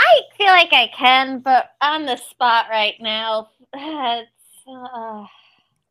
I 0.00 0.20
feel 0.36 0.46
like 0.46 0.72
I 0.72 0.90
can, 0.96 1.40
but 1.40 1.70
on 1.82 2.06
the 2.06 2.16
spot 2.16 2.66
right 2.70 2.94
now, 3.00 3.48
it's, 3.74 4.30
uh, 4.68 5.24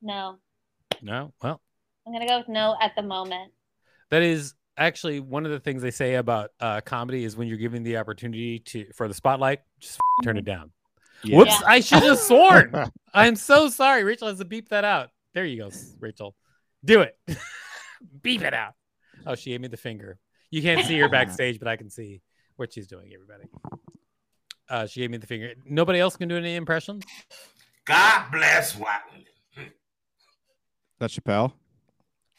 no. 0.02 0.38
No. 1.02 1.32
Well, 1.41 1.62
I'm 2.06 2.13
gonna 2.13 2.28
go 2.28 2.39
with 2.39 2.50
no 2.50 2.76
at 2.82 2.95
the 2.95 3.04
moment. 3.04 3.52
that 4.10 4.22
is 4.24 4.54
actually 4.78 5.19
one 5.19 5.45
of 5.45 5.52
the 5.52 5.60
things 5.60 5.82
they 5.82 5.91
say 5.91 6.15
about 6.15 6.52
uh, 6.60 6.82
comedy 6.82 7.24
is 7.24 7.36
when 7.38 7.48
you're 7.48 7.58
given 7.58 7.84
the 7.84 7.98
opportunity 7.98 8.60
to 8.60 8.86
for 8.95 9.08
the 9.08 9.13
spotlight, 9.13 9.60
just 9.80 9.95
f- 9.95 10.26
turn 10.26 10.38
it 10.38 10.45
down. 10.45 10.72
yeah. 11.24 11.38
Whoops! 11.38 11.52
Yeah. 11.62 11.67
I 11.67 11.80
should 11.82 12.04
have 12.04 12.17
sworn. 12.19 12.74
I'm 13.13 13.36
so 13.36 13.69
sorry. 13.69 14.04
Rachel 14.04 14.28
has 14.28 14.39
to 14.39 14.45
beep 14.45 14.69
that 14.69 14.84
out. 14.84 15.10
There 15.34 15.45
you 15.45 15.58
go, 15.63 15.69
Rachel. 16.00 16.36
Do 16.84 17.02
it. 17.02 17.17
beep 18.22 18.41
it 18.41 18.54
out. 18.54 18.74
Oh, 19.26 19.36
she 19.36 19.52
gave 19.52 19.62
me 19.62 19.67
the 19.67 19.78
finger. 19.78 20.17
You 20.50 20.62
can't 20.62 20.86
see 20.88 20.98
her 21.00 21.10
backstage, 21.10 21.60
but 21.60 21.67
I 21.67 21.76
can 21.76 21.89
see 21.89 22.22
what 22.56 22.74
she's 22.74 22.88
doing. 22.88 23.12
Everybody. 23.13 23.45
Uh, 24.69 24.86
she 24.86 24.99
gave 25.01 25.10
me 25.12 25.17
the 25.17 25.27
finger. 25.27 25.53
Nobody 25.65 25.99
else 25.99 26.15
can 26.15 26.27
do 26.27 26.38
any 26.38 26.55
impressions. 26.55 27.03
God 27.86 28.25
bless 28.32 28.75
Watson. 28.75 29.25
That's 30.99 31.17
Chappelle. 31.17 31.53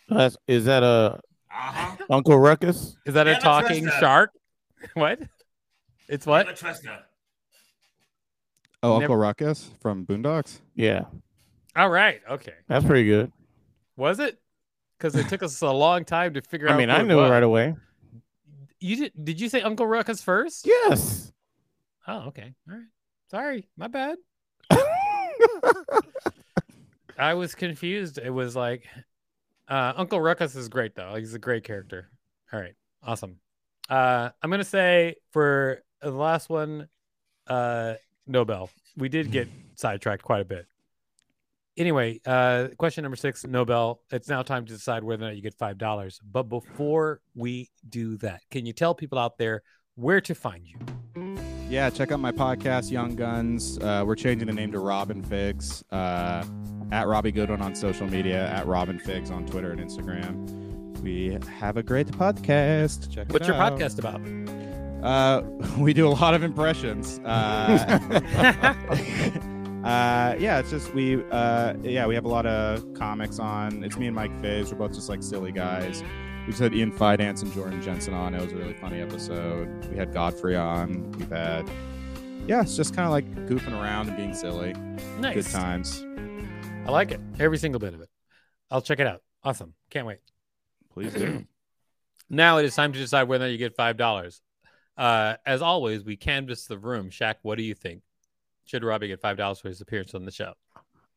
That's, 0.08 0.36
is 0.46 0.64
that 0.66 0.82
a 0.82 1.18
Uh-huh. 1.52 1.96
Uncle 2.10 2.38
Ruckus? 2.38 2.96
Is 3.06 3.14
that 3.14 3.26
a 3.26 3.32
Never 3.32 3.40
talking 3.42 3.84
trust 3.84 4.00
shark? 4.00 4.30
What? 4.94 5.20
It's 6.08 6.26
what? 6.26 6.46
Never 6.46 6.56
trust. 6.56 6.84
Oh, 8.82 8.92
Never- 8.98 9.04
Uncle 9.04 9.16
Ruckus 9.16 9.70
from 9.80 10.06
Boondocks. 10.06 10.60
Yeah, 10.74 11.04
All 11.76 11.88
right. 11.90 12.20
Okay. 12.30 12.54
that's 12.68 12.84
pretty 12.84 13.06
good. 13.08 13.30
Was 13.96 14.18
it? 14.20 14.38
Because 14.98 15.14
it 15.16 15.28
took 15.28 15.42
us 15.42 15.60
a 15.62 15.70
long 15.70 16.04
time 16.04 16.34
to 16.34 16.42
figure 16.42 16.68
out. 16.68 16.74
I 16.74 16.78
mean, 16.78 16.90
I 16.90 17.02
knew 17.02 17.18
it 17.18 17.22
was. 17.22 17.30
right 17.30 17.42
away. 17.42 17.74
You 18.80 18.96
did? 18.96 19.12
Did 19.24 19.40
you 19.40 19.48
say 19.48 19.60
Uncle 19.62 19.86
Ruckus 19.86 20.22
first? 20.22 20.66
Yes. 20.66 21.32
Oh, 22.06 22.28
okay. 22.28 22.54
All 22.68 22.76
right. 22.76 22.86
Sorry, 23.30 23.68
my 23.76 23.88
bad. 23.88 24.18
I 27.18 27.34
was 27.34 27.54
confused. 27.54 28.18
It 28.18 28.30
was 28.30 28.56
like 28.56 28.86
uh, 29.68 29.92
Uncle 29.96 30.20
Ruckus 30.20 30.56
is 30.56 30.68
great 30.68 30.94
though. 30.96 31.14
He's 31.14 31.34
a 31.34 31.38
great 31.38 31.64
character. 31.64 32.08
All 32.52 32.58
right, 32.60 32.74
awesome. 33.04 33.36
Uh, 33.88 34.30
I'm 34.42 34.50
gonna 34.50 34.64
say 34.64 35.14
for 35.30 35.82
the 36.02 36.10
last 36.10 36.50
one, 36.50 36.88
uh, 37.46 37.94
Nobel. 38.26 38.70
We 38.96 39.08
did 39.08 39.30
get 39.30 39.48
sidetracked 39.76 40.22
quite 40.22 40.40
a 40.40 40.44
bit. 40.44 40.66
Anyway, 41.76 42.20
uh, 42.26 42.68
question 42.78 43.02
number 43.02 43.16
six, 43.16 43.46
Nobel. 43.46 44.00
It's 44.10 44.28
now 44.28 44.42
time 44.42 44.66
to 44.66 44.72
decide 44.72 45.04
whether 45.04 45.22
or 45.24 45.28
not 45.28 45.36
you 45.36 45.42
get 45.42 45.54
five 45.54 45.78
dollars. 45.78 46.20
But 46.24 46.44
before 46.44 47.20
we 47.34 47.70
do 47.88 48.16
that, 48.18 48.42
can 48.50 48.66
you 48.66 48.72
tell 48.72 48.94
people 48.94 49.18
out 49.18 49.38
there 49.38 49.62
where 49.94 50.20
to 50.22 50.34
find 50.34 50.66
you? 50.66 50.78
Yeah, 51.70 51.88
check 51.88 52.10
out 52.10 52.18
my 52.18 52.32
podcast, 52.32 52.90
Young 52.90 53.14
Guns. 53.14 53.78
Uh, 53.78 54.02
we're 54.04 54.16
changing 54.16 54.48
the 54.48 54.52
name 54.52 54.72
to 54.72 54.80
Robin 54.80 55.22
Figs. 55.22 55.84
Uh, 55.92 56.44
at 56.90 57.06
Robbie 57.06 57.30
Goodwin 57.30 57.62
on 57.62 57.76
social 57.76 58.08
media, 58.08 58.48
at 58.48 58.66
Robin 58.66 58.98
Figs 58.98 59.30
on 59.30 59.46
Twitter 59.46 59.70
and 59.70 59.80
Instagram. 59.80 61.00
We 61.00 61.38
have 61.60 61.76
a 61.76 61.82
great 61.84 62.08
podcast. 62.08 63.14
Check 63.14 63.28
it 63.28 63.32
What's 63.32 63.46
your 63.46 63.56
out. 63.56 63.78
podcast 63.78 64.00
about? 64.00 64.20
Uh, 65.04 65.42
we 65.78 65.94
do 65.94 66.08
a 66.08 66.10
lot 66.10 66.34
of 66.34 66.42
impressions. 66.42 67.20
Uh, 67.20 68.00
uh, 69.84 70.34
yeah, 70.40 70.58
it's 70.58 70.70
just 70.70 70.92
we. 70.92 71.22
Uh, 71.30 71.74
yeah, 71.84 72.04
we 72.04 72.16
have 72.16 72.24
a 72.24 72.28
lot 72.28 72.46
of 72.46 72.94
comics 72.94 73.38
on. 73.38 73.84
It's 73.84 73.96
me 73.96 74.08
and 74.08 74.16
Mike 74.16 74.36
Fizz. 74.40 74.72
We're 74.72 74.78
both 74.78 74.94
just 74.94 75.08
like 75.08 75.22
silly 75.22 75.52
guys. 75.52 76.02
We 76.40 76.52
just 76.52 76.60
had 76.60 76.74
Ian 76.74 76.90
Fidance 76.92 77.42
and 77.42 77.52
Jordan 77.52 77.80
Jensen 77.82 78.14
on. 78.14 78.34
It 78.34 78.40
was 78.42 78.52
a 78.52 78.56
really 78.56 78.74
funny 78.74 79.00
episode. 79.00 79.86
We 79.90 79.96
had 79.96 80.12
Godfrey 80.12 80.56
on. 80.56 81.12
We've 81.12 81.30
had. 81.30 81.70
Yeah, 82.46 82.62
it's 82.62 82.76
just 82.76 82.94
kind 82.94 83.06
of 83.06 83.12
like 83.12 83.46
goofing 83.46 83.72
around 83.80 84.08
and 84.08 84.16
being 84.16 84.34
silly. 84.34 84.72
Nice. 85.18 85.34
Good 85.34 85.46
times. 85.46 86.04
I 86.86 86.90
like 86.90 87.12
it. 87.12 87.20
Every 87.38 87.58
single 87.58 87.78
bit 87.78 87.94
of 87.94 88.00
it. 88.00 88.08
I'll 88.70 88.80
check 88.80 88.98
it 88.98 89.06
out. 89.06 89.22
Awesome. 89.44 89.74
Can't 89.90 90.06
wait. 90.06 90.18
Please 90.92 91.12
do. 91.14 91.44
Now 92.32 92.58
it 92.58 92.64
is 92.64 92.76
time 92.76 92.92
to 92.92 92.98
decide 92.98 93.24
whether 93.24 93.50
you 93.50 93.58
get 93.58 93.74
five 93.74 93.96
dollars. 93.96 94.40
Uh, 94.96 95.34
as 95.44 95.62
always, 95.62 96.04
we 96.04 96.16
canvass 96.16 96.66
the 96.66 96.78
room. 96.78 97.10
Shak, 97.10 97.38
what 97.42 97.58
do 97.58 97.64
you 97.64 97.74
think? 97.74 98.02
Should 98.66 98.84
Robbie 98.84 99.08
get 99.08 99.20
five 99.20 99.36
dollars 99.36 99.58
for 99.58 99.66
his 99.66 99.80
appearance 99.80 100.14
on 100.14 100.24
the 100.24 100.30
show? 100.30 100.54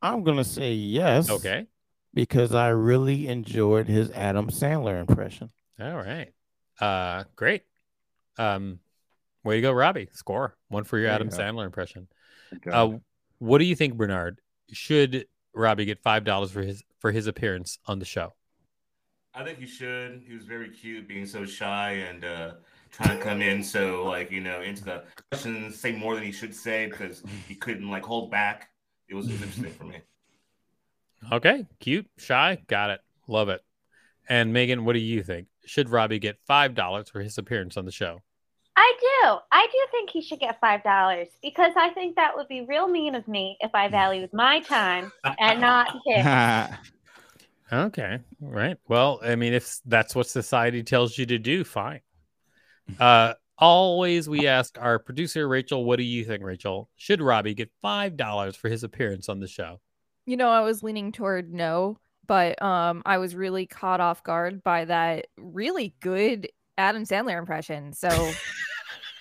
I'm 0.01 0.23
gonna 0.23 0.43
say 0.43 0.73
yes. 0.73 1.29
Okay. 1.29 1.67
Because 2.13 2.53
I 2.53 2.69
really 2.69 3.27
enjoyed 3.27 3.87
his 3.87 4.11
Adam 4.11 4.49
Sandler 4.49 4.99
impression. 4.99 5.49
All 5.79 5.95
right. 5.95 6.31
Uh, 6.79 7.23
great. 7.35 7.63
Um, 8.37 8.79
way 9.43 9.55
to 9.55 9.61
go, 9.61 9.71
Robbie. 9.71 10.09
Score 10.13 10.55
one 10.69 10.83
for 10.83 10.97
your 10.97 11.07
There 11.07 11.15
Adam 11.15 11.29
go. 11.29 11.37
Sandler 11.37 11.65
impression. 11.65 12.07
Good 12.61 12.73
Uh, 12.73 12.97
what 13.39 13.57
do 13.57 13.65
you 13.65 13.75
think, 13.75 13.95
Bernard? 13.95 14.39
Should 14.71 15.25
Robbie 15.53 15.85
get 15.85 15.99
five 15.99 16.23
dollars 16.23 16.51
for 16.51 16.61
his 16.61 16.83
for 16.99 17.11
his 17.11 17.27
appearance 17.27 17.77
on 17.85 17.99
the 17.99 18.05
show? 18.05 18.33
I 19.33 19.43
think 19.43 19.57
he 19.57 19.65
should. 19.65 20.23
He 20.27 20.33
was 20.33 20.45
very 20.45 20.69
cute, 20.69 21.07
being 21.07 21.25
so 21.25 21.45
shy 21.45 21.91
and 21.93 22.23
uh, 22.23 22.51
trying 22.91 23.17
to 23.17 23.23
come 23.23 23.41
in 23.41 23.63
so 23.63 24.03
like 24.05 24.31
you 24.31 24.41
know 24.41 24.61
into 24.61 24.83
the 24.83 25.03
questions, 25.31 25.79
say 25.79 25.91
more 25.91 26.15
than 26.15 26.23
he 26.23 26.31
should 26.31 26.55
say 26.55 26.85
because 26.85 27.23
he 27.47 27.55
couldn't 27.55 27.89
like 27.89 28.03
hold 28.03 28.29
back. 28.29 28.69
It 29.09 29.15
was 29.15 29.29
interesting 29.29 29.71
for 29.71 29.85
me. 29.85 29.97
Okay, 31.31 31.65
cute, 31.79 32.07
shy, 32.17 32.61
got 32.67 32.89
it, 32.89 33.01
love 33.27 33.49
it. 33.49 33.61
And 34.27 34.53
Megan, 34.53 34.85
what 34.85 34.93
do 34.93 34.99
you 34.99 35.23
think? 35.23 35.47
Should 35.65 35.89
Robbie 35.89 36.19
get 36.19 36.37
five 36.45 36.75
dollars 36.75 37.09
for 37.09 37.21
his 37.21 37.37
appearance 37.37 37.77
on 37.77 37.85
the 37.85 37.91
show? 37.91 38.21
I 38.75 38.93
do. 38.99 39.37
I 39.51 39.67
do 39.71 39.77
think 39.91 40.09
he 40.09 40.21
should 40.21 40.39
get 40.39 40.59
five 40.59 40.83
dollars 40.83 41.27
because 41.41 41.73
I 41.77 41.89
think 41.89 42.15
that 42.15 42.35
would 42.35 42.47
be 42.47 42.65
real 42.65 42.87
mean 42.87 43.15
of 43.15 43.27
me 43.27 43.57
if 43.61 43.71
I 43.73 43.87
valued 43.87 44.33
my 44.33 44.61
time 44.61 45.11
and 45.39 45.61
not 45.61 45.95
his. 46.05 46.25
Okay, 47.71 48.19
right. 48.39 48.77
Well, 48.87 49.19
I 49.23 49.35
mean, 49.35 49.53
if 49.53 49.79
that's 49.85 50.13
what 50.13 50.27
society 50.27 50.83
tells 50.83 51.17
you 51.17 51.25
to 51.27 51.39
do, 51.39 51.63
fine. 51.63 52.01
Uh, 52.99 53.33
always 53.57 54.27
we 54.27 54.47
ask 54.47 54.77
our 54.79 54.99
producer 54.99 55.47
Rachel, 55.47 55.83
what 55.83 55.97
do 55.97 56.03
you 56.03 56.25
think, 56.25 56.43
Rachel? 56.43 56.89
Should 56.97 57.21
Robbie 57.21 57.53
get 57.53 57.71
five 57.81 58.17
dollars 58.17 58.55
for 58.55 58.69
his 58.69 58.83
appearance 58.83 59.29
on 59.29 59.39
the 59.39 59.47
show? 59.47 59.79
You 60.25 60.37
know, 60.37 60.49
I 60.49 60.61
was 60.61 60.83
leaning 60.83 61.11
toward 61.11 61.53
no, 61.53 61.97
but 62.27 62.61
um, 62.61 63.01
I 63.05 63.17
was 63.17 63.35
really 63.35 63.65
caught 63.65 63.99
off 63.99 64.23
guard 64.23 64.63
by 64.63 64.85
that 64.85 65.27
really 65.37 65.95
good 65.99 66.47
Adam 66.77 67.03
Sandler 67.03 67.37
impression. 67.37 67.93
So, 67.93 68.31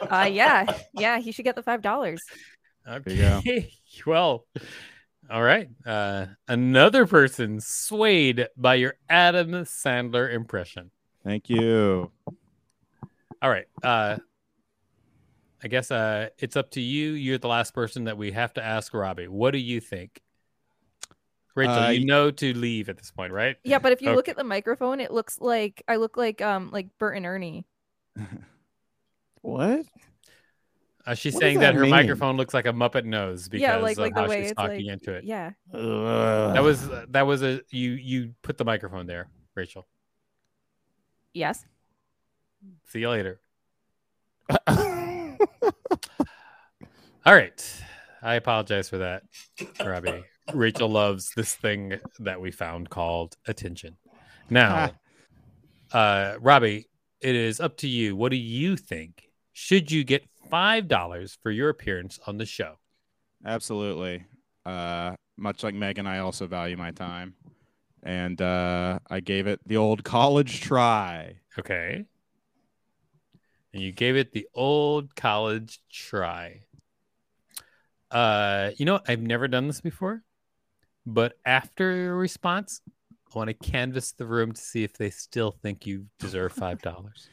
uh, 0.01 0.29
yeah, 0.31 0.79
yeah, 0.95 1.19
he 1.19 1.33
should 1.33 1.45
get 1.45 1.57
the 1.57 1.63
five 1.63 1.83
dollars. 1.83 2.21
Okay. 2.89 3.71
well, 4.07 4.47
all 5.31 5.43
right. 5.43 5.69
Uh, 5.87 6.27
another 6.49 7.07
person 7.07 7.61
swayed 7.61 8.49
by 8.57 8.75
your 8.75 8.95
Adam 9.09 9.53
Sandler 9.53 10.33
impression. 10.33 10.91
Thank 11.25 11.49
you. 11.49 12.11
All 13.41 13.51
right. 13.51 13.67
Uh, 13.83 14.19
I 15.63 15.69
guess 15.69 15.91
uh, 15.91 16.31
it's 16.39 16.57
up 16.57 16.71
to 16.73 16.81
you. 16.81 17.13
You're 17.13 17.39
the 17.39 17.49
last 17.49 17.73
person 17.73 18.05
that 18.05 18.19
we 18.19 18.33
have 18.33 18.53
to 18.55 18.65
ask 18.65 18.93
Robbie. 18.93 19.29
What 19.29 19.53
do 19.53 19.59
you 19.59 19.81
think? 19.81 20.21
Rachel, 21.55 21.75
Uh, 21.75 21.91
you 21.91 22.07
know 22.07 22.31
to 22.31 22.55
leave 22.55 22.89
at 22.89 22.97
this 22.97 23.11
point, 23.11 23.33
right? 23.33 23.57
Yeah, 23.65 23.79
but 23.79 23.93
if 23.93 24.01
you 24.01 24.13
look 24.13 24.29
at 24.29 24.37
the 24.37 24.45
microphone, 24.45 25.01
it 25.01 25.11
looks 25.11 25.39
like 25.41 25.83
I 25.87 25.97
look 25.97 26.17
like 26.17 26.41
um 26.41 26.71
like 26.73 26.89
Bert 26.99 27.17
and 27.17 27.27
Ernie. 27.27 27.67
What? 29.43 29.85
Uh, 31.05 31.15
she's 31.15 31.35
What 31.35 31.41
saying 31.41 31.59
that 31.59 31.75
that 31.75 31.75
her 31.75 31.87
microphone 31.87 32.37
looks 32.37 32.55
like 32.55 32.67
a 32.67 32.73
Muppet 32.73 33.05
nose 33.05 33.49
because 33.49 33.61
yeah, 33.61 33.77
like 33.77 33.99
of 33.99 33.99
like 33.99 34.15
how 34.15 34.23
the 34.23 34.29
way 34.29 34.43
she's 34.43 34.51
it's 34.53 34.57
talking 34.57 34.87
like, 34.87 34.93
into 34.93 35.13
it. 35.13 35.25
Yeah. 35.25 35.51
Ugh. 35.75 36.55
That 36.55 36.63
was 36.63 36.89
that 37.09 37.27
was 37.27 37.43
a 37.43 37.61
you 37.71 37.91
you 37.91 38.35
put 38.43 38.57
the 38.57 38.65
microphone 38.65 39.07
there, 39.07 39.29
Rachel. 39.57 39.87
Yes. 41.35 41.65
See 42.87 43.01
you 43.01 43.11
later. 43.11 43.41
All 44.69 44.77
right. 47.27 47.83
I 48.23 48.35
apologize 48.35 48.89
for 48.89 48.99
that, 48.99 49.25
Robbie. 49.85 50.23
Rachel 50.53 50.89
loves 50.89 51.33
this 51.37 51.55
thing 51.55 51.99
that 52.19 52.41
we 52.41 52.51
found 52.51 52.91
called 52.91 53.37
attention. 53.47 53.97
Now, 54.51 54.93
uh, 55.93 56.35
Robbie, 56.41 56.89
it 57.21 57.35
is 57.35 57.61
up 57.61 57.77
to 57.79 57.89
you. 57.89 58.17
What 58.17 58.31
do 58.31 58.37
you 58.37 58.77
think? 58.77 59.25
Should 59.53 59.91
you 59.91 60.05
get 60.05 60.25
five 60.51 60.89
dollars 60.89 61.39
for 61.43 61.51
your 61.51 61.69
appearance 61.69 62.19
on 62.27 62.39
the 62.39 62.47
show? 62.47 62.75
Absolutely. 63.45 64.25
Uh, 64.65 65.15
much 65.37 65.63
like 65.63 65.75
Megan, 65.75 66.07
I 66.07 66.19
also 66.19 66.47
value 66.47 66.77
my 66.77 66.91
time, 66.91 67.35
and 68.03 68.41
uh, 68.41 68.99
I 69.11 69.21
gave 69.21 69.47
it 69.47 69.61
the 69.67 69.77
old 69.77 70.05
college 70.05 70.61
try. 70.61 71.37
Okay. 71.59 72.05
And 73.73 73.83
you 73.83 73.93
gave 73.93 74.17
it 74.17 74.33
the 74.33 74.47
old 74.55 75.15
college 75.17 75.81
try. 75.91 76.65
Uh, 78.11 78.71
you 78.77 78.85
know, 78.85 79.01
I've 79.09 79.23
never 79.23 79.49
done 79.49 79.67
this 79.67 79.81
before, 79.81 80.23
but 81.07 81.35
after 81.45 81.95
your 81.95 82.17
response, 82.17 82.81
I 83.35 83.39
want 83.39 83.49
to 83.49 83.55
canvass 83.55 84.13
the 84.13 84.27
room 84.27 84.53
to 84.53 84.61
see 84.61 84.85
if 84.85 84.93
they 84.95 85.11
still 85.11 85.51
think 85.51 85.87
you 85.87 86.07
deserve 86.19 86.53
five 86.53 86.81
dollars. 86.83 87.29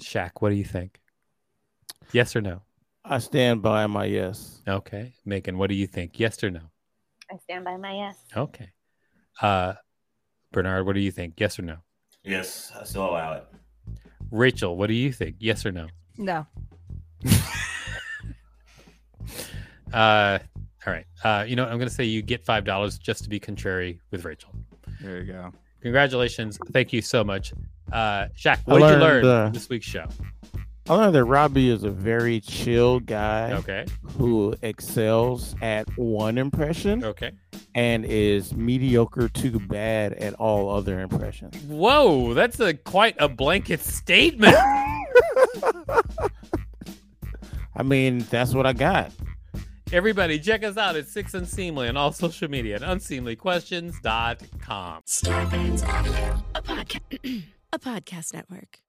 Shak, 0.00 0.40
what 0.42 0.50
do 0.50 0.56
you 0.56 0.64
think? 0.64 0.98
Yes 2.12 2.34
or 2.34 2.40
no? 2.40 2.62
I 3.04 3.18
stand 3.18 3.62
by 3.62 3.86
my 3.86 4.04
yes. 4.06 4.62
Okay. 4.66 5.14
Megan, 5.24 5.58
what 5.58 5.68
do 5.68 5.74
you 5.74 5.86
think? 5.86 6.18
Yes 6.18 6.42
or 6.42 6.50
no? 6.50 6.60
I 7.30 7.36
stand 7.38 7.64
by 7.64 7.76
my 7.76 7.94
yes. 7.94 8.16
Okay. 8.36 8.70
Uh 9.40 9.74
Bernard, 10.52 10.84
what 10.86 10.94
do 10.94 11.00
you 11.00 11.10
think? 11.12 11.34
Yes 11.38 11.58
or 11.58 11.62
no? 11.62 11.76
Yes, 12.24 12.72
I 12.78 12.84
still 12.84 13.04
allow 13.04 13.34
it. 13.34 13.44
Rachel, 14.30 14.76
what 14.76 14.88
do 14.88 14.94
you 14.94 15.12
think? 15.12 15.36
Yes 15.38 15.64
or 15.64 15.72
no? 15.72 15.88
No. 16.18 16.46
Uh, 19.92 20.38
all 20.86 20.92
right. 20.92 21.06
Uh, 21.24 21.44
you 21.46 21.56
know, 21.56 21.64
I'm 21.64 21.78
going 21.78 21.88
to 21.88 21.94
say 21.94 22.04
you 22.04 22.22
get 22.22 22.44
five 22.44 22.64
dollars 22.64 22.98
just 22.98 23.22
to 23.24 23.28
be 23.30 23.38
contrary 23.40 24.00
with 24.10 24.24
Rachel. 24.24 24.50
There 25.00 25.20
you 25.20 25.32
go. 25.32 25.52
Congratulations. 25.82 26.58
Thank 26.72 26.92
you 26.92 27.00
so 27.02 27.24
much. 27.24 27.52
Uh, 27.92 28.26
Shak, 28.34 28.60
I 28.66 28.72
what 28.72 28.78
did 28.80 28.90
you 28.94 28.96
learn 29.00 29.24
uh, 29.24 29.48
this 29.50 29.68
week's 29.68 29.86
show? 29.86 30.06
I 30.88 30.94
learned 30.94 31.14
that 31.14 31.24
Robbie 31.24 31.70
is 31.70 31.84
a 31.84 31.90
very 31.90 32.40
chill 32.40 32.98
guy 33.00 33.52
Okay. 33.52 33.86
who 34.18 34.54
excels 34.62 35.54
at 35.62 35.86
one 35.96 36.36
impression 36.36 37.04
Okay. 37.04 37.30
and 37.74 38.04
is 38.04 38.52
mediocre 38.54 39.28
to 39.28 39.60
bad 39.60 40.14
at 40.14 40.34
all 40.34 40.68
other 40.70 41.00
impressions. 41.00 41.54
Whoa, 41.64 42.34
that's 42.34 42.58
a 42.60 42.74
quite 42.74 43.14
a 43.18 43.28
blanket 43.28 43.80
statement. 43.80 44.56
I 47.76 47.82
mean, 47.84 48.20
that's 48.30 48.52
what 48.52 48.66
I 48.66 48.72
got. 48.72 49.12
Everybody, 49.92 50.38
check 50.38 50.62
us 50.62 50.76
out 50.76 50.94
at 50.94 51.08
Six 51.08 51.34
Unseemly 51.34 51.88
on 51.88 51.96
all 51.96 52.12
social 52.12 52.48
media 52.48 52.76
at 52.76 52.82
unseemlyquestions.com. 52.82 55.02
A 57.72 57.78
podcast 57.78 58.34
network. 58.34 58.80